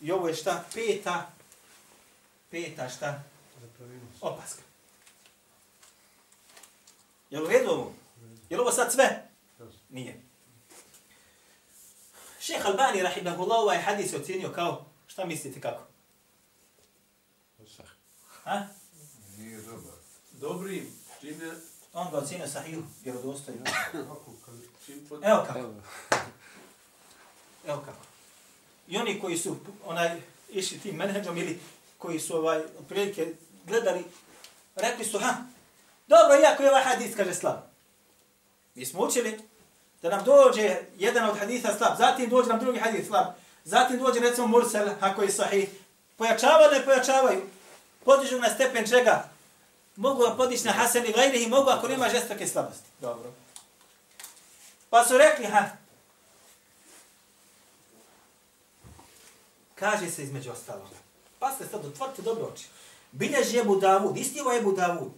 [0.00, 1.30] I ovo je šta peta
[2.50, 3.22] peta šta
[4.20, 4.62] opaska.
[7.30, 7.92] Jel u redu ovo?
[8.50, 9.28] Jel ovo sad sve?
[9.88, 10.22] Nije.
[12.40, 15.82] Šejh Albani rahimahullah ovaj hadis je ocjenio kao šta mislite kako?
[18.44, 18.62] A?
[19.38, 19.94] Nije dobar.
[20.32, 21.52] Dobri, čim je...
[21.92, 23.64] On ga ocjenio sahih, vjerodostojno.
[23.92, 24.54] Kako, kad,
[24.86, 25.20] čim pod...
[25.24, 25.58] Evo kako.
[27.66, 28.09] Evo kako.
[28.90, 31.60] I oni koji su onaj išli tim menedžom ili
[31.98, 33.34] koji su ovaj otprilike
[33.66, 34.04] gledali,
[34.76, 35.34] rekli su, ha,
[36.06, 37.56] dobro, iako je ovaj hadis, kaže slab.
[38.74, 39.38] Mi smo učili
[40.02, 43.26] da nam dođe jedan od hadisa slab, zatim dođe nam drugi hadis slab,
[43.64, 45.68] zatim dođe recimo mursel, ako je sahih,
[46.16, 47.42] pojačavaju, ne pojačavaju,
[48.04, 49.28] podižu na stepen čega?
[49.96, 52.88] Mogu ga podići na hasen i gajrihi, mogu ako nema žestoke slabosti.
[53.00, 53.32] Dobro.
[54.90, 55.70] Pa su rekli, ha,
[59.80, 60.88] kaže se između ostalog.
[61.38, 62.64] Pa ste sad, otvorite dobro oči.
[63.12, 65.12] Bilježi Ebu Davud, isti ovo Ebu Davud.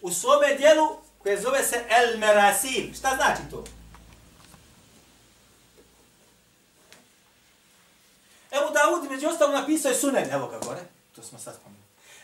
[0.00, 2.94] U svome dijelu koje zove se El Merasil.
[2.94, 3.64] Šta znači to?
[8.50, 10.80] Ebu Davud među ostalom napisao je Sunen, evo ga gore,
[11.14, 11.82] to smo sad spomenuli.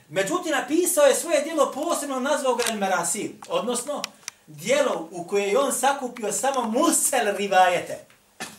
[0.08, 4.02] Međutim, napisao je svoje dijelo posebno nazvao ga El Merasil, odnosno
[4.48, 8.06] dijelo u koje je on sakupio samo mursel rivajete.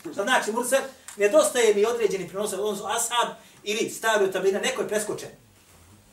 [0.01, 0.81] Što znači mursel?
[1.17, 5.29] Nedostaje mi određeni prenos on su ashab ili stavio tablina, neko je preskočen.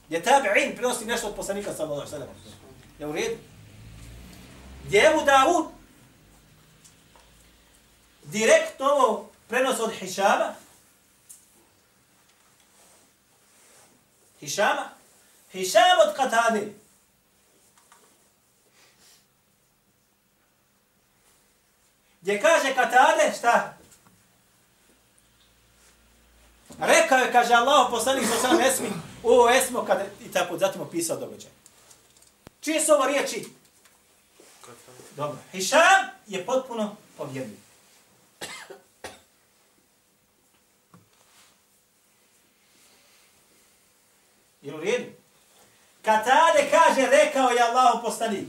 [0.09, 2.33] Je tabi'in prenosi nešto od poslanika sallallahu alejhi
[2.99, 3.05] ve.
[3.05, 3.37] Je u redu?
[4.85, 5.67] Gdje je Davud
[8.25, 10.55] direktno ovo prenos od Hišama,
[14.41, 14.91] Hišama,
[15.53, 16.73] Hišam od Katade.
[22.27, 23.79] Gdje kaže Katade, šta?
[26.79, 28.91] Rekao je, kaže Allah, poslanik sa sam esmi,
[29.23, 31.51] o esmo, kada, i tako, zatim opisao događaj.
[32.61, 33.49] Čije su ovo riječi?
[35.17, 35.39] Dobro.
[35.53, 37.59] Hišam je potpuno povjedljiv.
[44.63, 45.11] Jel u redu?
[46.03, 48.49] Katade kaže, rekao je Allah poslanik.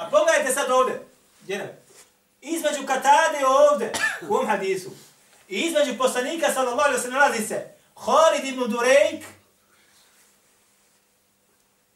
[0.00, 1.02] A pogledajte sad ovdje.
[1.46, 1.68] Jedan.
[2.40, 3.92] Između Katade ovdje
[4.28, 4.90] u ovom hadisu.
[5.48, 7.74] I između poslanika, sallallahu alaihi se nalazi se
[8.04, 9.24] Khalid ibn Durejk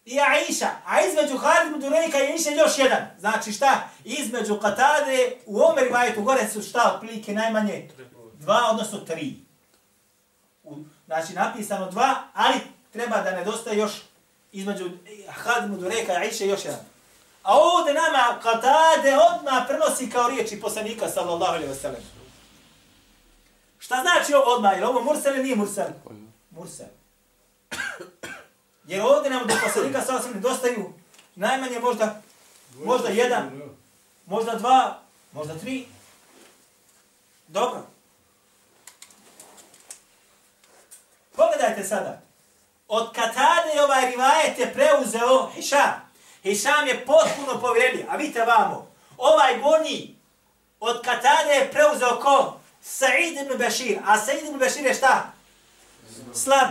[0.05, 0.71] i Aisha.
[0.87, 3.07] A između Khalid ibn Durejka i Aisha još jedan.
[3.19, 3.89] Znači šta?
[4.05, 5.87] Između Katade u Omer
[6.19, 7.91] i gore su šta otprilike najmanje?
[8.33, 9.35] Dva, odnosno tri.
[10.65, 10.77] U,
[11.07, 12.61] znači napisano dva, ali
[12.93, 13.93] treba da nedostaje još
[14.53, 14.91] između
[15.43, 16.94] Khalid ibn Durejka i Aisha još jedan.
[17.45, 22.03] A ovdje nama Katade odmah prenosi kao riječi poslanika sallallahu alaihi wa sallam.
[23.79, 24.79] Šta znači ovo odmah?
[24.79, 25.87] Je ovo mursel nije mursel?
[26.51, 26.87] Mursel.
[28.85, 30.93] Jer ovdje nam do poslanika sallallahu alaihi dostaju
[31.35, 32.23] najmanje možda,
[32.85, 33.63] možda jedan,
[34.27, 34.99] možda dva,
[35.33, 35.87] možda tri.
[37.49, 37.87] Dobro.
[41.37, 42.21] Pogledajte sada.
[42.89, 46.04] Od Katade je ovaj rivajet je preuzeo Hišam.
[46.45, 48.07] Hišam je potpuno povjerljiv.
[48.11, 50.17] A vidite vamo, ovaj gornji
[50.81, 52.61] od Katade je preuzeo ko?
[52.83, 53.99] Sa'id ibn Bashir.
[54.07, 55.33] A Sa'id ibn Bashir je šta?
[56.35, 56.69] Slab.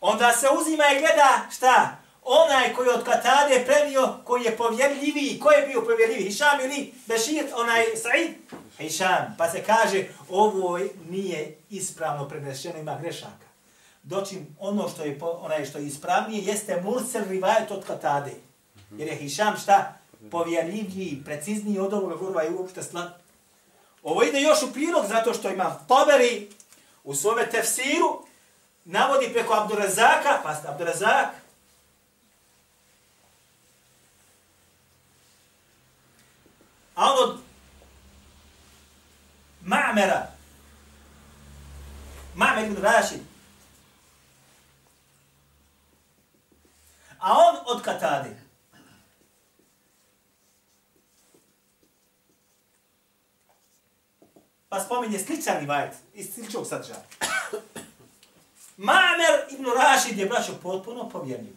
[0.00, 1.96] Onda se uzima i gleda šta?
[2.22, 5.40] Onaj koji od Katade je prenio, koji je povjerljiviji.
[5.40, 6.30] Ko je bio povjerljiviji?
[6.30, 8.34] Hišam ili Bashir, onaj Sa'id?
[8.78, 9.34] Hišam.
[9.38, 13.45] Pa se kaže, ovo nije ispravno prenešeno, ima grešaka.
[14.06, 18.34] Dočim ono što je onaj što je ispravnije jeste mursel rivajet od Katade.
[18.90, 19.98] Jer je Hišam šta?
[20.30, 23.08] Povjerljiviji, precizniji od ovoga gurva i uopšte slab.
[24.02, 26.48] Ovo ide još u prilog zato što ima Taberi
[27.04, 28.22] u svome tefsiru
[28.84, 31.28] navodi preko Abdurazaka, pa Abdurazak,
[36.94, 37.38] a on od
[39.64, 40.26] Ma'mera,
[42.36, 43.20] Ma'mer ibn Rashid,
[47.26, 48.30] a on od Katade.
[54.68, 57.02] Pa spominje sličan rivajet iz sličnog sadržaja.
[58.78, 61.56] Ma'mer ibn Rashid je braćo potpuno povjerljiv.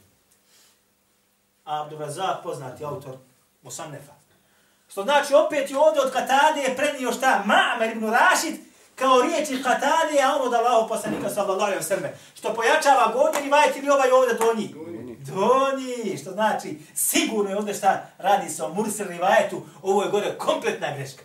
[1.66, 3.18] A Abdurazak, poznati autor
[3.64, 4.14] Musannefa.
[4.92, 7.44] Što znači opet i ovdje od Katade je prenio šta?
[7.48, 8.56] Ma'mer ibn Rashid
[8.96, 12.12] kao riječi Katade, a ono da Allahu poslanika sallallahu alaihi wa sallam.
[12.36, 14.89] Što pojačava godin rivajet ili ovaj ovdje donji?
[15.20, 20.38] Donji, što znači sigurno je ovdje šta radi se o Mursel rivajetu, ovo je gore
[20.38, 21.24] kompletna greška.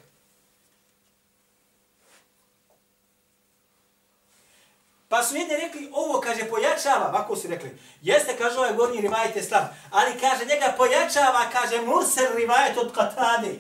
[5.09, 7.79] Pa su jedni rekli, ovo kaže pojačava, ovako su rekli.
[8.03, 12.93] Jeste, kaže ovaj gornji rivajet je slab, ali kaže njega pojačava, kaže Mursel rivajet od
[12.93, 13.55] Katade.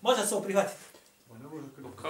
[0.00, 0.76] Može se ovo prihvatiti?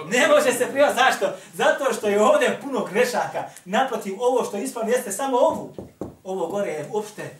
[0.05, 1.37] Ne može se prihvatiti, zašto?
[1.53, 3.43] Zato što je ovdje puno grešaka.
[3.65, 5.90] Naprotiv, ovo što ispravno jeste samo ovu.
[6.23, 7.35] Ovo gore je uopšte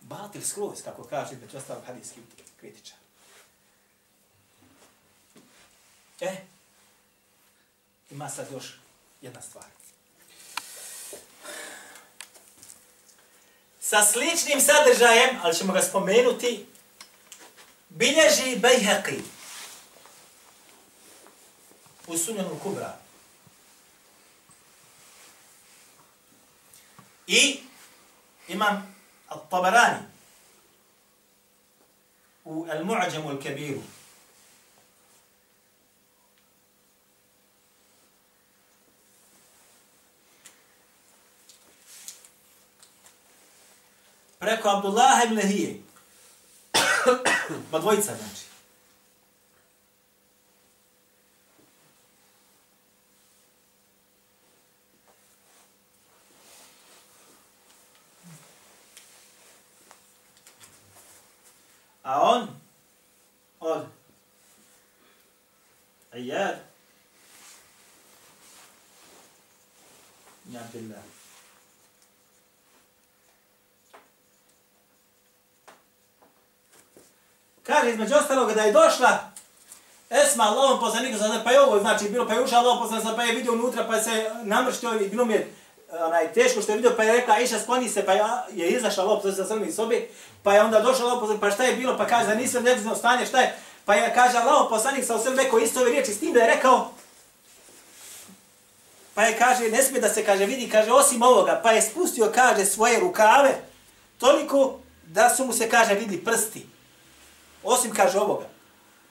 [0.00, 2.20] batil skroz, kako kaže među ostalog hadijski
[2.60, 2.98] kritičar.
[6.20, 6.36] E,
[8.10, 8.78] ima sad još
[9.22, 9.64] jedna stvar.
[13.80, 16.66] Sa sličnim sadržajem, ali ćemo ga spomenuti,
[17.88, 19.20] bilježi Bejheqi
[22.06, 22.98] u Sunjanu Kubra.
[27.26, 27.60] I
[28.48, 28.94] imam
[29.28, 30.02] Al-Tabarani
[32.44, 33.80] u Al-Mu'ađamu Al-Kabiru.
[44.38, 45.80] Preko Abdullah ibn Lahije.
[47.70, 48.48] Pa dvojica znači.
[62.02, 62.48] A on
[63.60, 63.86] od
[66.12, 66.56] Iyad
[70.46, 71.18] Abdullah.
[77.88, 79.18] Kaže između ostalog da je došla
[80.10, 83.34] Esma Allahom poslaniku, pa je ovo, znači bilo, pa je ušao Allahom poslaniku, pa je
[83.34, 85.54] vidio unutra, pa se namrštio i bilo mi je
[85.92, 88.12] e, onaj, teško što je vidio, pa je rekla, Iša, skloni se, pa
[88.52, 90.08] je izašla lop, sa se iz sobi,
[90.42, 92.96] pa je onda došao Allahom poslaniku pa šta je bilo, pa kaže da nisam nevizno
[92.96, 96.20] stanje, šta je, pa je, kaže, Allahom poslanik sa osrmi rekao isto ove riječi, s
[96.20, 96.90] tim da je rekao,
[99.14, 102.32] pa je, kaže, ne smije da se, kaže, vidi, kaže, osim ovoga, pa je spustio,
[102.34, 103.54] kaže, svoje rukave,
[104.18, 106.77] toliko da su mu se, kaže, vidi prsti,
[107.98, 108.46] kaže, ovoga,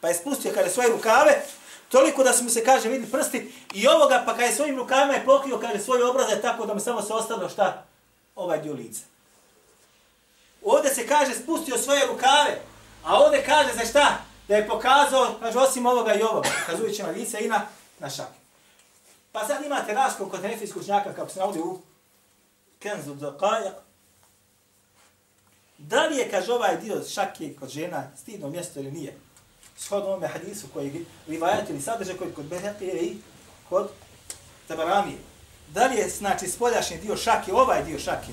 [0.01, 1.41] pa je spustio, kaže, svoje rukave,
[1.89, 5.13] Toliko da su mu se, kaže, vidi prsti i ovoga, pa kada je svojim rukavima
[5.13, 7.85] je pokrio, kaže, svoje obraze tako da mu samo se ostalo šta?
[8.35, 9.01] Ovaj dio lica.
[10.63, 12.59] Ovdje se kaže, spustio svoje rukave,
[13.05, 14.17] a ovdje kaže za šta?
[14.47, 17.61] da je pokazao, kaže, osim ovoga i ovoga, kazujući na lice i na,
[17.99, 18.39] na šake.
[19.31, 21.81] Pa sad imate raskol kod nefijskog učnjaka, kako se navodi u
[22.79, 23.31] Kenzu do
[25.77, 29.17] Da li je, kaže, ovaj dio šake kod žena stidno mjesto ili nije?
[29.77, 33.17] Shodno ovome hadisu koji rivajati ili sadrže koji kod Behekije i
[33.69, 33.89] kod
[34.67, 35.17] Tabaramije.
[35.73, 38.31] Da li je, znači, spoljašnji dio šake, ovaj dio šake,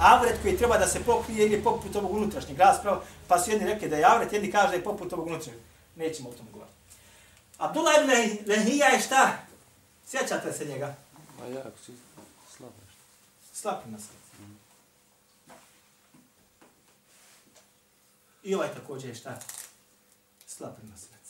[0.00, 3.66] avret koji treba da se pokrije ili je poput ovog unutrašnjeg rasprava, pa su jedni
[3.66, 5.58] rekli da je avret, jedni kaže da je poput ovog unutrašnjeg.
[5.96, 6.76] Nećemo o tom govoriti.
[7.58, 8.10] Abdullah ibn
[8.50, 9.38] Lehija je šta?
[10.06, 10.94] Sjećate se njega?
[11.40, 11.92] Ma jako si
[12.56, 12.72] slabo.
[13.52, 14.17] Slapi na srce.
[18.48, 19.38] I ovaj također je šta?
[20.46, 21.26] Slab prenosilac.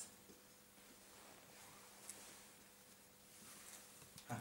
[4.29, 4.35] Ha.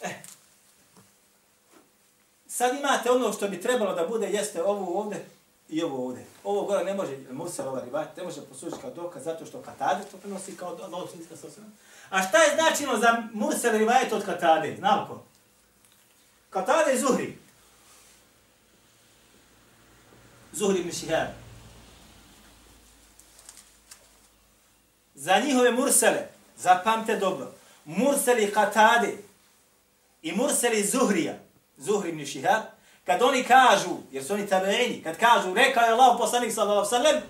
[0.00, 0.14] Eh.
[2.46, 5.24] Sad imate ono što bi trebalo da bude, jeste ovo ovde
[5.68, 6.24] i ovo ovde.
[6.44, 10.04] Ovo gore ne može, Musa ova rivajt, ne može poslužiti kao dokaz zato što Katade
[10.10, 11.66] to prenosi kao dolčinska sinjska sosana.
[12.10, 14.76] A šta je značino za Musa rivajt od Katade?
[14.78, 15.24] Znamo ko?
[16.50, 17.38] Katade i Zuhri.
[20.52, 21.45] Zuhri ibn Šihar.
[25.16, 27.52] Za njihove mursele, zapamte dobro,
[27.84, 29.16] murseli Katade
[30.22, 31.34] i murseli Zuhrija,
[31.76, 32.62] Zuhri ibn Šihab,
[33.04, 37.22] kad oni kažu, jer su oni tabeini, kad kažu, rekao je Allah poslanik sallallahu sallam,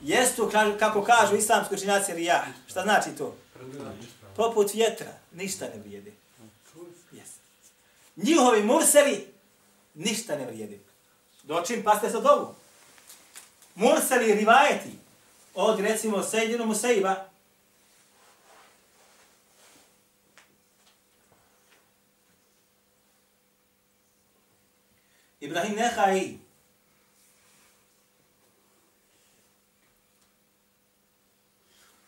[0.00, 2.44] jestu, kako kažu islamski učinjaci rijah.
[2.66, 3.36] Šta znači to?
[4.36, 6.12] Poput vjetra, ništa ne vrijede.
[7.12, 7.30] Yes.
[8.16, 9.26] Njihovi murseli
[9.94, 10.78] ništa ne vrijede.
[11.42, 12.54] Dočim, paste sad ovu.
[13.74, 15.01] Murseli rivajeti
[15.54, 17.32] od, recimo, Sejdinu Musaiba,
[25.42, 26.38] Ibrahim Nehai.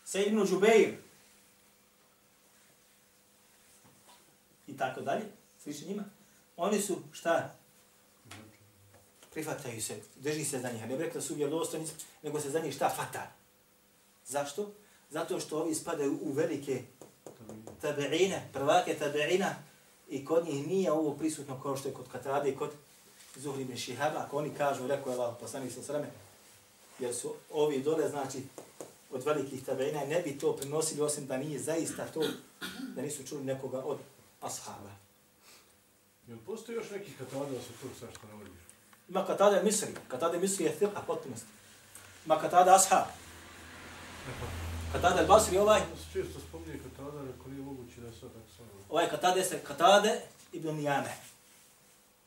[0.04, 0.94] Sejid ibn Džubeir.
[4.66, 5.26] I tako dalje.
[5.62, 6.04] Sliši njima.
[6.56, 7.56] Oni su šta?
[9.34, 9.96] Prihvataju se.
[10.16, 10.88] Drži se za njih.
[10.88, 11.86] Ne rekla su vjerodostojni,
[12.22, 12.88] nego se za njih šta?
[12.88, 13.32] Fata.
[14.26, 14.72] Zašto?
[15.10, 16.82] Zato što ovi spadaju u velike
[17.80, 19.54] tabeine, prvake tabeina
[20.08, 22.70] i kod njih nije ovo prisutno kao što je kod Katrade i kod
[23.36, 26.10] Zuhri ibn Šihaba, ako oni kažu, rekao je Allah poslanik sa sreme,
[26.98, 28.42] jer su ovi dole, znači,
[29.10, 32.22] od velikih tabeina ne bi to prinosili osim da nije zaista to,
[32.94, 33.98] da nisu čuli nekoga od
[34.40, 34.90] ashaba.
[36.28, 37.26] Jel postoji još nekih da
[37.60, 38.63] se tu sve što navodiš?
[39.08, 41.46] Ima katada misri, katada misri je thirqa potpunosti.
[42.26, 43.04] Ima katada ashab.
[44.92, 48.50] Katada al-Basri ovaj, Ja se često spominje katada, ako nije moguće da je sad tako
[48.56, 48.68] samo.
[48.88, 50.10] ovaj katada se katada
[50.52, 51.16] ibn Nijame.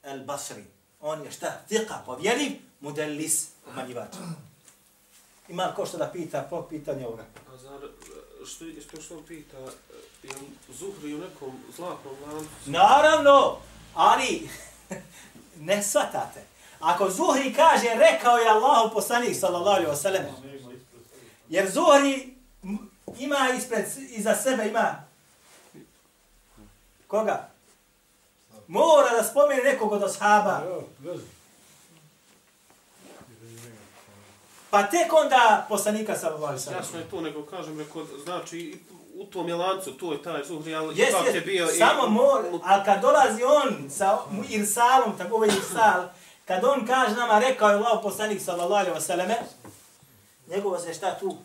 [0.04, 0.64] Al-Basri.
[1.02, 1.62] On je šta?
[1.70, 4.14] Thirqa, povjeriv, mudellis, umanjivač.
[5.50, 7.26] Ima ko što da pita po pitanju ovoga.
[7.54, 7.80] A zar,
[8.46, 9.58] što, što, što pita,
[10.24, 12.50] je on Zuhri u nekom zlatnom lancu?
[12.66, 13.58] Naravno,
[13.94, 14.50] ali
[15.68, 16.42] ne shvatate.
[16.80, 20.24] Ako Zuhri kaže, rekao je Allahu poslanik, sallallahu alaihi wa sallam,
[21.50, 22.34] jer Zuhri
[23.20, 24.96] ima ispred, iza sebe ima
[27.08, 27.50] koga?
[28.68, 30.62] Mora da spomene nekog od ashaba.
[34.70, 36.80] Pa tek onda poslanika sallallahu alaihi wa sallam.
[36.80, 38.80] Jasno je to, nego kažem, reko, znači,
[39.16, 41.68] u tom je lancu, to je taj Zuhri, ali Jes, ipak je bio...
[41.68, 44.20] samo i, mora, a kad dolazi on sa
[44.50, 46.04] irsalom, tako ovaj irsal,
[46.48, 49.36] kad on kaže nama, rekao je Allah poslanik sallallahu alaihi wasallame,
[50.48, 51.38] njegovo se šta tu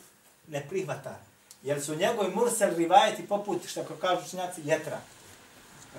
[0.49, 1.19] ne prihvata.
[1.63, 5.01] Jer su njegovi mursel rivajeti poput, što ko kažu činjaci, jetra.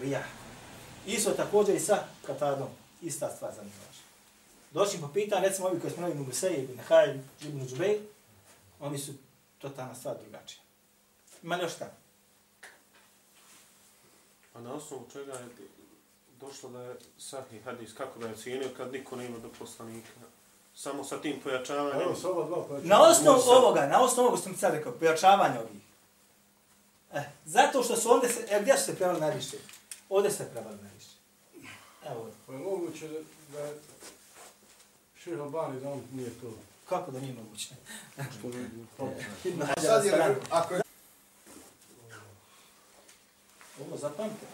[0.02, 0.24] Rijah.
[1.06, 2.68] Isto također i sa katadom.
[3.02, 3.76] Ista stvar za njega.
[3.88, 4.04] vaša.
[4.72, 8.00] Došli po pitan, recimo ovi koji smo novi Nubusej, Ibn Hajl, Ibn Džubej,
[8.80, 9.14] oni su
[9.58, 10.62] totalna stvar drugačija.
[11.44, 11.92] Ima li još šta?
[14.54, 15.46] A na osnovu čega je
[16.44, 20.10] došlo da je sahih hadis, kako ga je cijenio kad niko nema do poslanika?
[20.76, 22.02] Samo sa tim pojačavanjem.
[22.02, 23.50] Evo, sa ova dva pa Na osnovu Musa.
[23.52, 25.82] ovoga, na osnovu ovoga što sam sad rekao, pojačavanje ovih.
[27.14, 29.58] Eh, zato što su ovdje se, evo gdje su se prevali najviše?
[30.10, 31.10] Ovdje se prevali najviše.
[32.06, 32.34] Evo ovdje.
[32.48, 33.20] Pa je moguće da,
[33.50, 33.74] da je
[35.16, 36.54] Šeha Albani da on nije to.
[36.86, 37.70] Kako da nije moguće?
[38.32, 40.82] Što ne bi- Ibn A Hajar sad je, ako je
[43.82, 44.46] Ovo zapamte.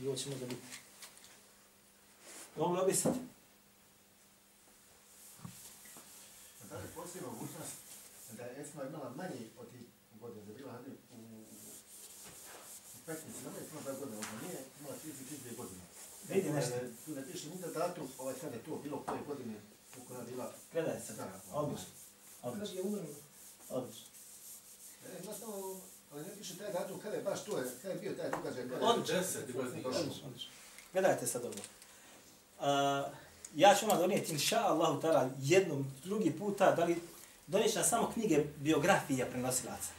[0.00, 0.62] I ovo će možda biti.
[2.56, 3.18] Mogli obisati.
[6.70, 7.72] Da li postoji mogućnost
[8.36, 9.80] da je Esma imala manje od tih
[10.20, 11.18] godina, da je bila hadi u,
[12.94, 15.80] u petnici, nema je puno da godina, onda nije imala 32 godine.
[16.28, 16.74] Vidi nešto.
[17.04, 19.54] Tu ne piše ni da datum, ovaj sad je to bilo koje godine
[19.98, 21.12] u kojoj je bila Gledaj se.
[21.12, 21.86] Da, Odlično.
[22.42, 22.66] Odlično.
[22.66, 23.14] Kad je umrlo?
[23.68, 24.06] Odlično.
[26.12, 28.64] Ali ne piše taj datum, kada je baš to, je, kada je bio taj događaj.
[28.80, 29.18] Odlično.
[29.18, 29.88] Deset godina.
[30.92, 31.54] Gledajte sad ovo.
[32.58, 33.12] Uh,
[33.54, 37.00] ja ću vam donijeti, inša Allahu ta'ala, jednom, drugi puta, da li
[37.46, 39.90] donijeći nam samo knjige biografija prenosilaca.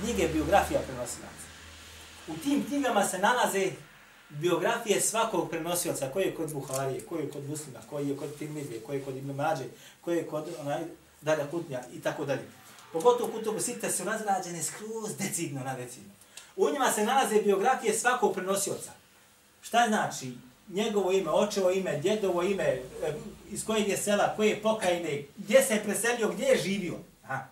[0.00, 1.44] Knjige biografija prenosilaca.
[2.28, 3.70] U tim knjigama se nalaze
[4.28, 8.80] biografije svakog prenosioca, koji je kod Buharije, koji je kod Muslima, koji je kod Tirmidije,
[8.80, 9.64] koji je kod Ibn Mađe,
[10.00, 10.82] koji je kod onaj,
[11.20, 12.42] Dalja Kutnja i tako dalje.
[12.94, 16.10] Pogotovo kutubu sita su razrađene skroz decidno na decidno.
[16.56, 18.92] U njima se nalaze biografije svakog prenosioca.
[19.62, 20.32] Šta znači
[20.68, 22.82] njegovo ime, očevo ime, djedovo ime, e,
[23.50, 26.94] iz kojeg je sela, koje je pokajine, gdje se je preselio, gdje je živio.
[27.24, 27.46] Aha.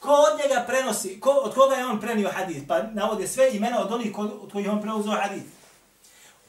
[0.00, 2.62] Ko od njega prenosi, ko, od koga je on prenio hadis?
[2.68, 5.42] Pa navode sve imena od onih kod, od kojih on preuzeo hadis.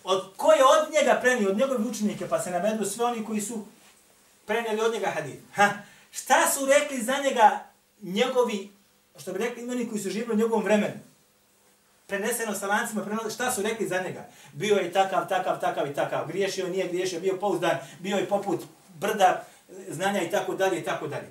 [0.03, 3.41] Od ko je od njega prenio, od njegove učenike, pa se navedu sve oni koji
[3.41, 3.65] su
[4.45, 5.35] prenijeli od njega hadis.
[5.53, 5.69] Ha.
[6.11, 8.69] Šta su rekli za njega njegovi,
[9.17, 10.99] što bi rekli imeni koji su živjeli u njegovom vremenu?
[12.07, 14.25] preneseno sa lancima, prenoseno, šta su rekli za njega?
[14.53, 18.63] Bio je takav, takav, takav i takav, griješio, nije griješio, bio pouzdan, bio je poput
[18.99, 19.45] brda
[19.89, 21.27] znanja i tako dalje i tako dalje.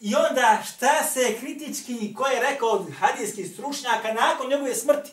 [0.00, 5.10] I onda šta se kritički, ko je rekao od hadijskih stručnjaka nakon njegove smrti?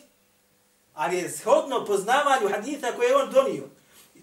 [0.94, 3.64] Ali je shodno poznavanju haditha koje je on donio,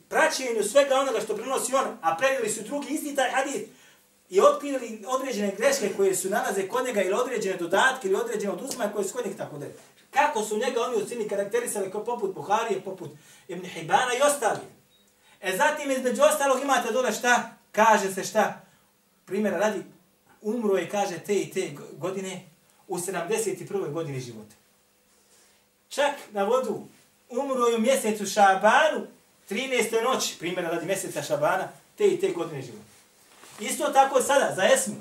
[0.09, 3.70] praćenju svega onoga što prenosi on, a prenijeli su drugi isti taj hadith,
[4.30, 8.92] i otkrili određene greške koje su nalaze kod njega ili određene dodatke ili određene oduzmanje
[8.94, 9.74] koje su kod njega tako dalje.
[10.12, 13.12] Kako su njega oni u cini karakterisali kao poput Buharije, poput
[13.48, 14.60] Ibn Hibana i ostali.
[15.42, 17.58] E zatim između ostalog imate dole šta?
[17.72, 18.62] Kaže se šta?
[19.26, 19.84] Primjera radi,
[20.42, 22.46] umro je, kaže, te i te godine
[22.88, 23.92] u 71.
[23.92, 24.56] godini života.
[25.90, 26.88] Čak na vodu
[27.30, 29.08] umro je u mjesecu Šabanu,
[29.50, 30.04] 13.
[30.04, 31.68] noći, primjera radi mjeseca Šabana,
[31.98, 32.93] te i te godine života.
[33.60, 34.95] Isto tako sada, za Esmu.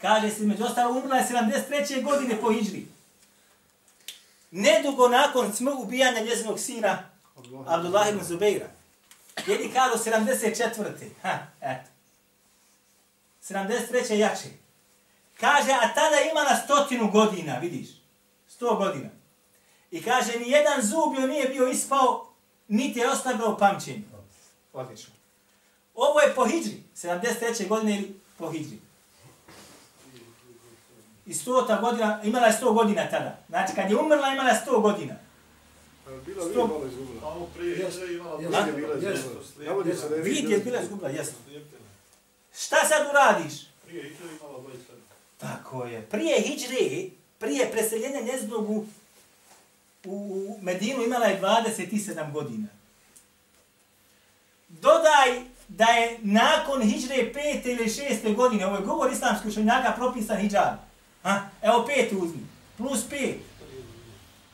[0.00, 2.04] Kaže se, među ostalo, umrla je 73.
[2.04, 2.86] godine po Iđri.
[4.50, 7.10] Nedugo nakon smr ubijanja njezinog sina,
[7.66, 8.66] Abdullah ibn Zubeira.
[9.46, 10.84] Jedni kažu 74.
[11.22, 11.90] Ha, eto.
[13.48, 14.14] 73.
[14.14, 14.48] jače.
[15.40, 17.88] Kaže, a tada ima na stotinu godina, vidiš.
[18.60, 19.08] 100 godina.
[19.90, 22.26] I kaže, ni jedan zub joj nije bio ispao,
[22.68, 24.02] niti je ostavljao pamćenje.
[24.72, 25.19] Odlično.
[26.06, 27.68] Ovo je po hijđri, 73.
[27.68, 28.78] godine ili po hijđri.
[31.26, 33.38] I 100 godina, imala je 100 godina tada.
[33.48, 35.14] Znači, kad je umrla, imala je 100 godina.
[36.26, 37.26] Bila Sto- nije malo izgubila.
[37.26, 40.22] Ovo prije je imala Nije bila izgubila.
[40.22, 41.38] Vid bila je bila izgubila, jesno.
[42.56, 43.54] Šta sad uradiš?
[43.86, 44.72] Prije i to je imala 27.
[45.38, 46.02] Tako je.
[46.02, 48.86] Prije hijđre, prije preseljenja njezinog u,
[50.04, 52.66] u Medinu imala je 27 godina.
[54.68, 55.44] Dodaj
[55.76, 60.76] da je nakon hijdre pete ili šeste godine, ovo je govor islamskih učenjaka, propisan hijab.
[61.22, 61.40] Ha?
[61.62, 62.46] Evo pet uzmi.
[62.76, 63.36] Plus pet.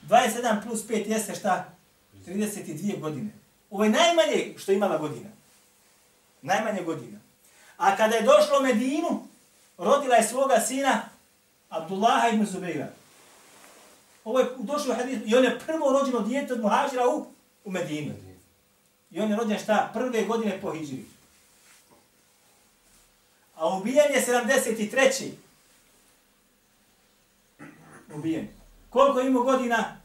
[0.09, 1.65] 27 plus 5 jeste šta?
[2.27, 3.31] 32 godine.
[3.71, 5.29] Ovo je najmanje što je imala godina.
[6.43, 7.19] Najmanje godina.
[7.77, 9.27] A kada je došlo u Medinu,
[9.79, 11.03] rodila je svoga sina
[11.69, 12.89] Abdullaha ibn Zubeira.
[14.25, 17.27] Ovo je došlo u hadis, i on je prvo rođeno dijete od muhađira u,
[17.65, 18.15] u Medinu.
[19.17, 19.91] I on je rođen šta?
[19.95, 21.05] Prve godine po Hidžri.
[23.55, 25.31] A ubijen je 73.
[28.15, 28.49] Ubijen.
[28.91, 29.97] Koliko imao godina?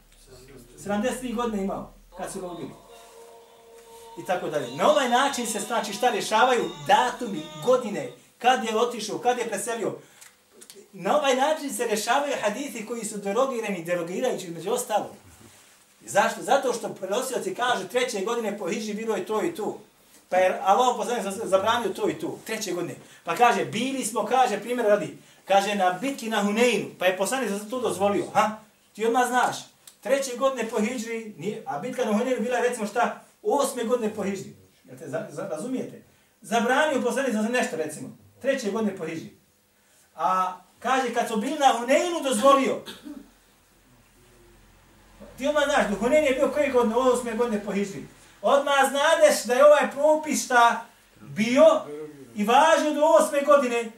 [0.78, 2.70] 73 godine imao kad su ga ubili.
[4.18, 4.76] I tako dalje.
[4.76, 9.98] Na ovaj način se znači šta rješavaju datumi, godine, kad je otišao, kad je preselio.
[10.92, 15.21] Na ovaj način se rješavaju hadithi koji su derogirani, derogirajući među ostalom.
[16.06, 16.42] Zašto?
[16.42, 19.78] Zato što prenosioci kažu treće godine po hiži bilo je to i tu.
[20.28, 22.94] Pa je Allah poslanik zabranio to i tu, treće godine.
[23.24, 27.50] Pa kaže, bili smo, kaže, primjer radi, kaže, na bitki na Huneinu, pa je poslanik
[27.50, 28.24] za to dozvolio.
[28.34, 28.50] Ha?
[28.92, 29.56] Ti odmah znaš,
[30.00, 34.14] treće godine po hijđri, nije, a bitka na Huneinu bila je recimo šta, osme godine
[34.14, 34.56] po hijđri.
[34.84, 36.02] Jel te za, za, razumijete?
[36.40, 39.36] Zabranio poslanik za nešto recimo, treće godine po hijđri.
[40.16, 42.84] A kaže, kad su bili na Huneinu, dozvolio.
[45.38, 48.06] Ti odmah znaš, do je bio koje godine, osme godine po hijri.
[48.42, 50.86] Odmah znadeš da je ovaj propis šta
[51.20, 51.80] bio
[52.34, 53.90] i važio do osme godine.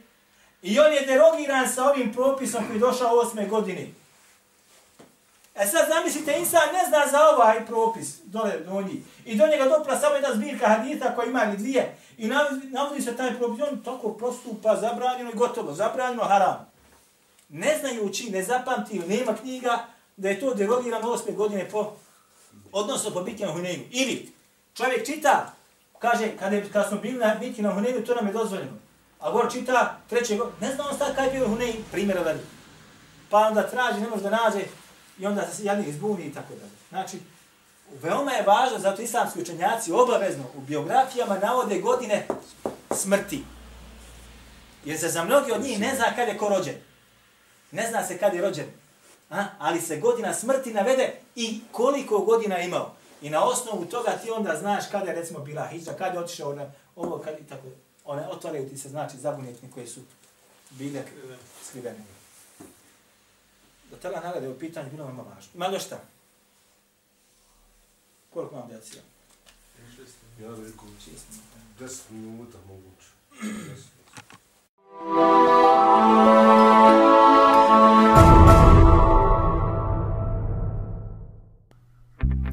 [0.61, 3.87] I on je derogiran sa ovim propisom koji je došao osme godine.
[5.55, 9.03] E sad zamislite, insan ne zna za ovaj propis, dole donji.
[9.25, 11.97] I do njega dopla samo jedna zbirka hadita koja ima ili dvije.
[12.17, 16.71] I navodi, navodi se taj propis, on tako prostupa, zabranjeno i gotovo, zabranjeno haram.
[17.49, 19.85] Ne znajući, ne zapamtio, nema knjiga
[20.17, 21.93] da je to derogirano osme godine po,
[22.71, 23.83] odnosno po bitki na Huneinu.
[23.91, 24.31] Ili
[24.73, 25.53] čovjek čita,
[25.99, 28.71] kaže, kad, je, kad smo bili na bitki na Huneinu, to nam je dozvoljeno.
[29.19, 32.39] A gore čita treće godine, ne zna on sad kaj je bio Hunej, primjera radi.
[33.29, 34.65] Pa onda traži, ne može da nađe
[35.19, 36.71] i onda se jadnih zbuni i tako dalje.
[36.89, 37.19] Znači,
[38.01, 42.27] veoma je važno, zato islamski učenjaci obavezno u biografijama navode godine
[42.91, 43.43] smrti.
[44.85, 46.75] Jer se za mnogi od njih ne zna kad je ko rođen.
[47.71, 48.65] Ne zna se kad je rođen.
[49.29, 49.45] A?
[49.59, 52.95] Ali se godina smrti navede i koliko godina imao.
[53.21, 56.55] I na osnovu toga ti onda znaš kada je recimo bila hiđa, kada je otišao
[56.55, 57.67] na ovo, kada tako,
[58.05, 59.99] one otvaraju ti se znači zabunjetni koje su
[60.69, 61.03] bile
[61.63, 61.99] skrivene.
[63.91, 65.51] Do tada nagrade u pitanju bilo vam važno.
[65.53, 65.99] Ima li šta?
[68.33, 69.03] Koliko imam djeci ja?
[70.41, 71.41] Ja veliko učestim.
[71.79, 73.07] 10 minuta moguće.
[73.41, 73.85] 10 minuta.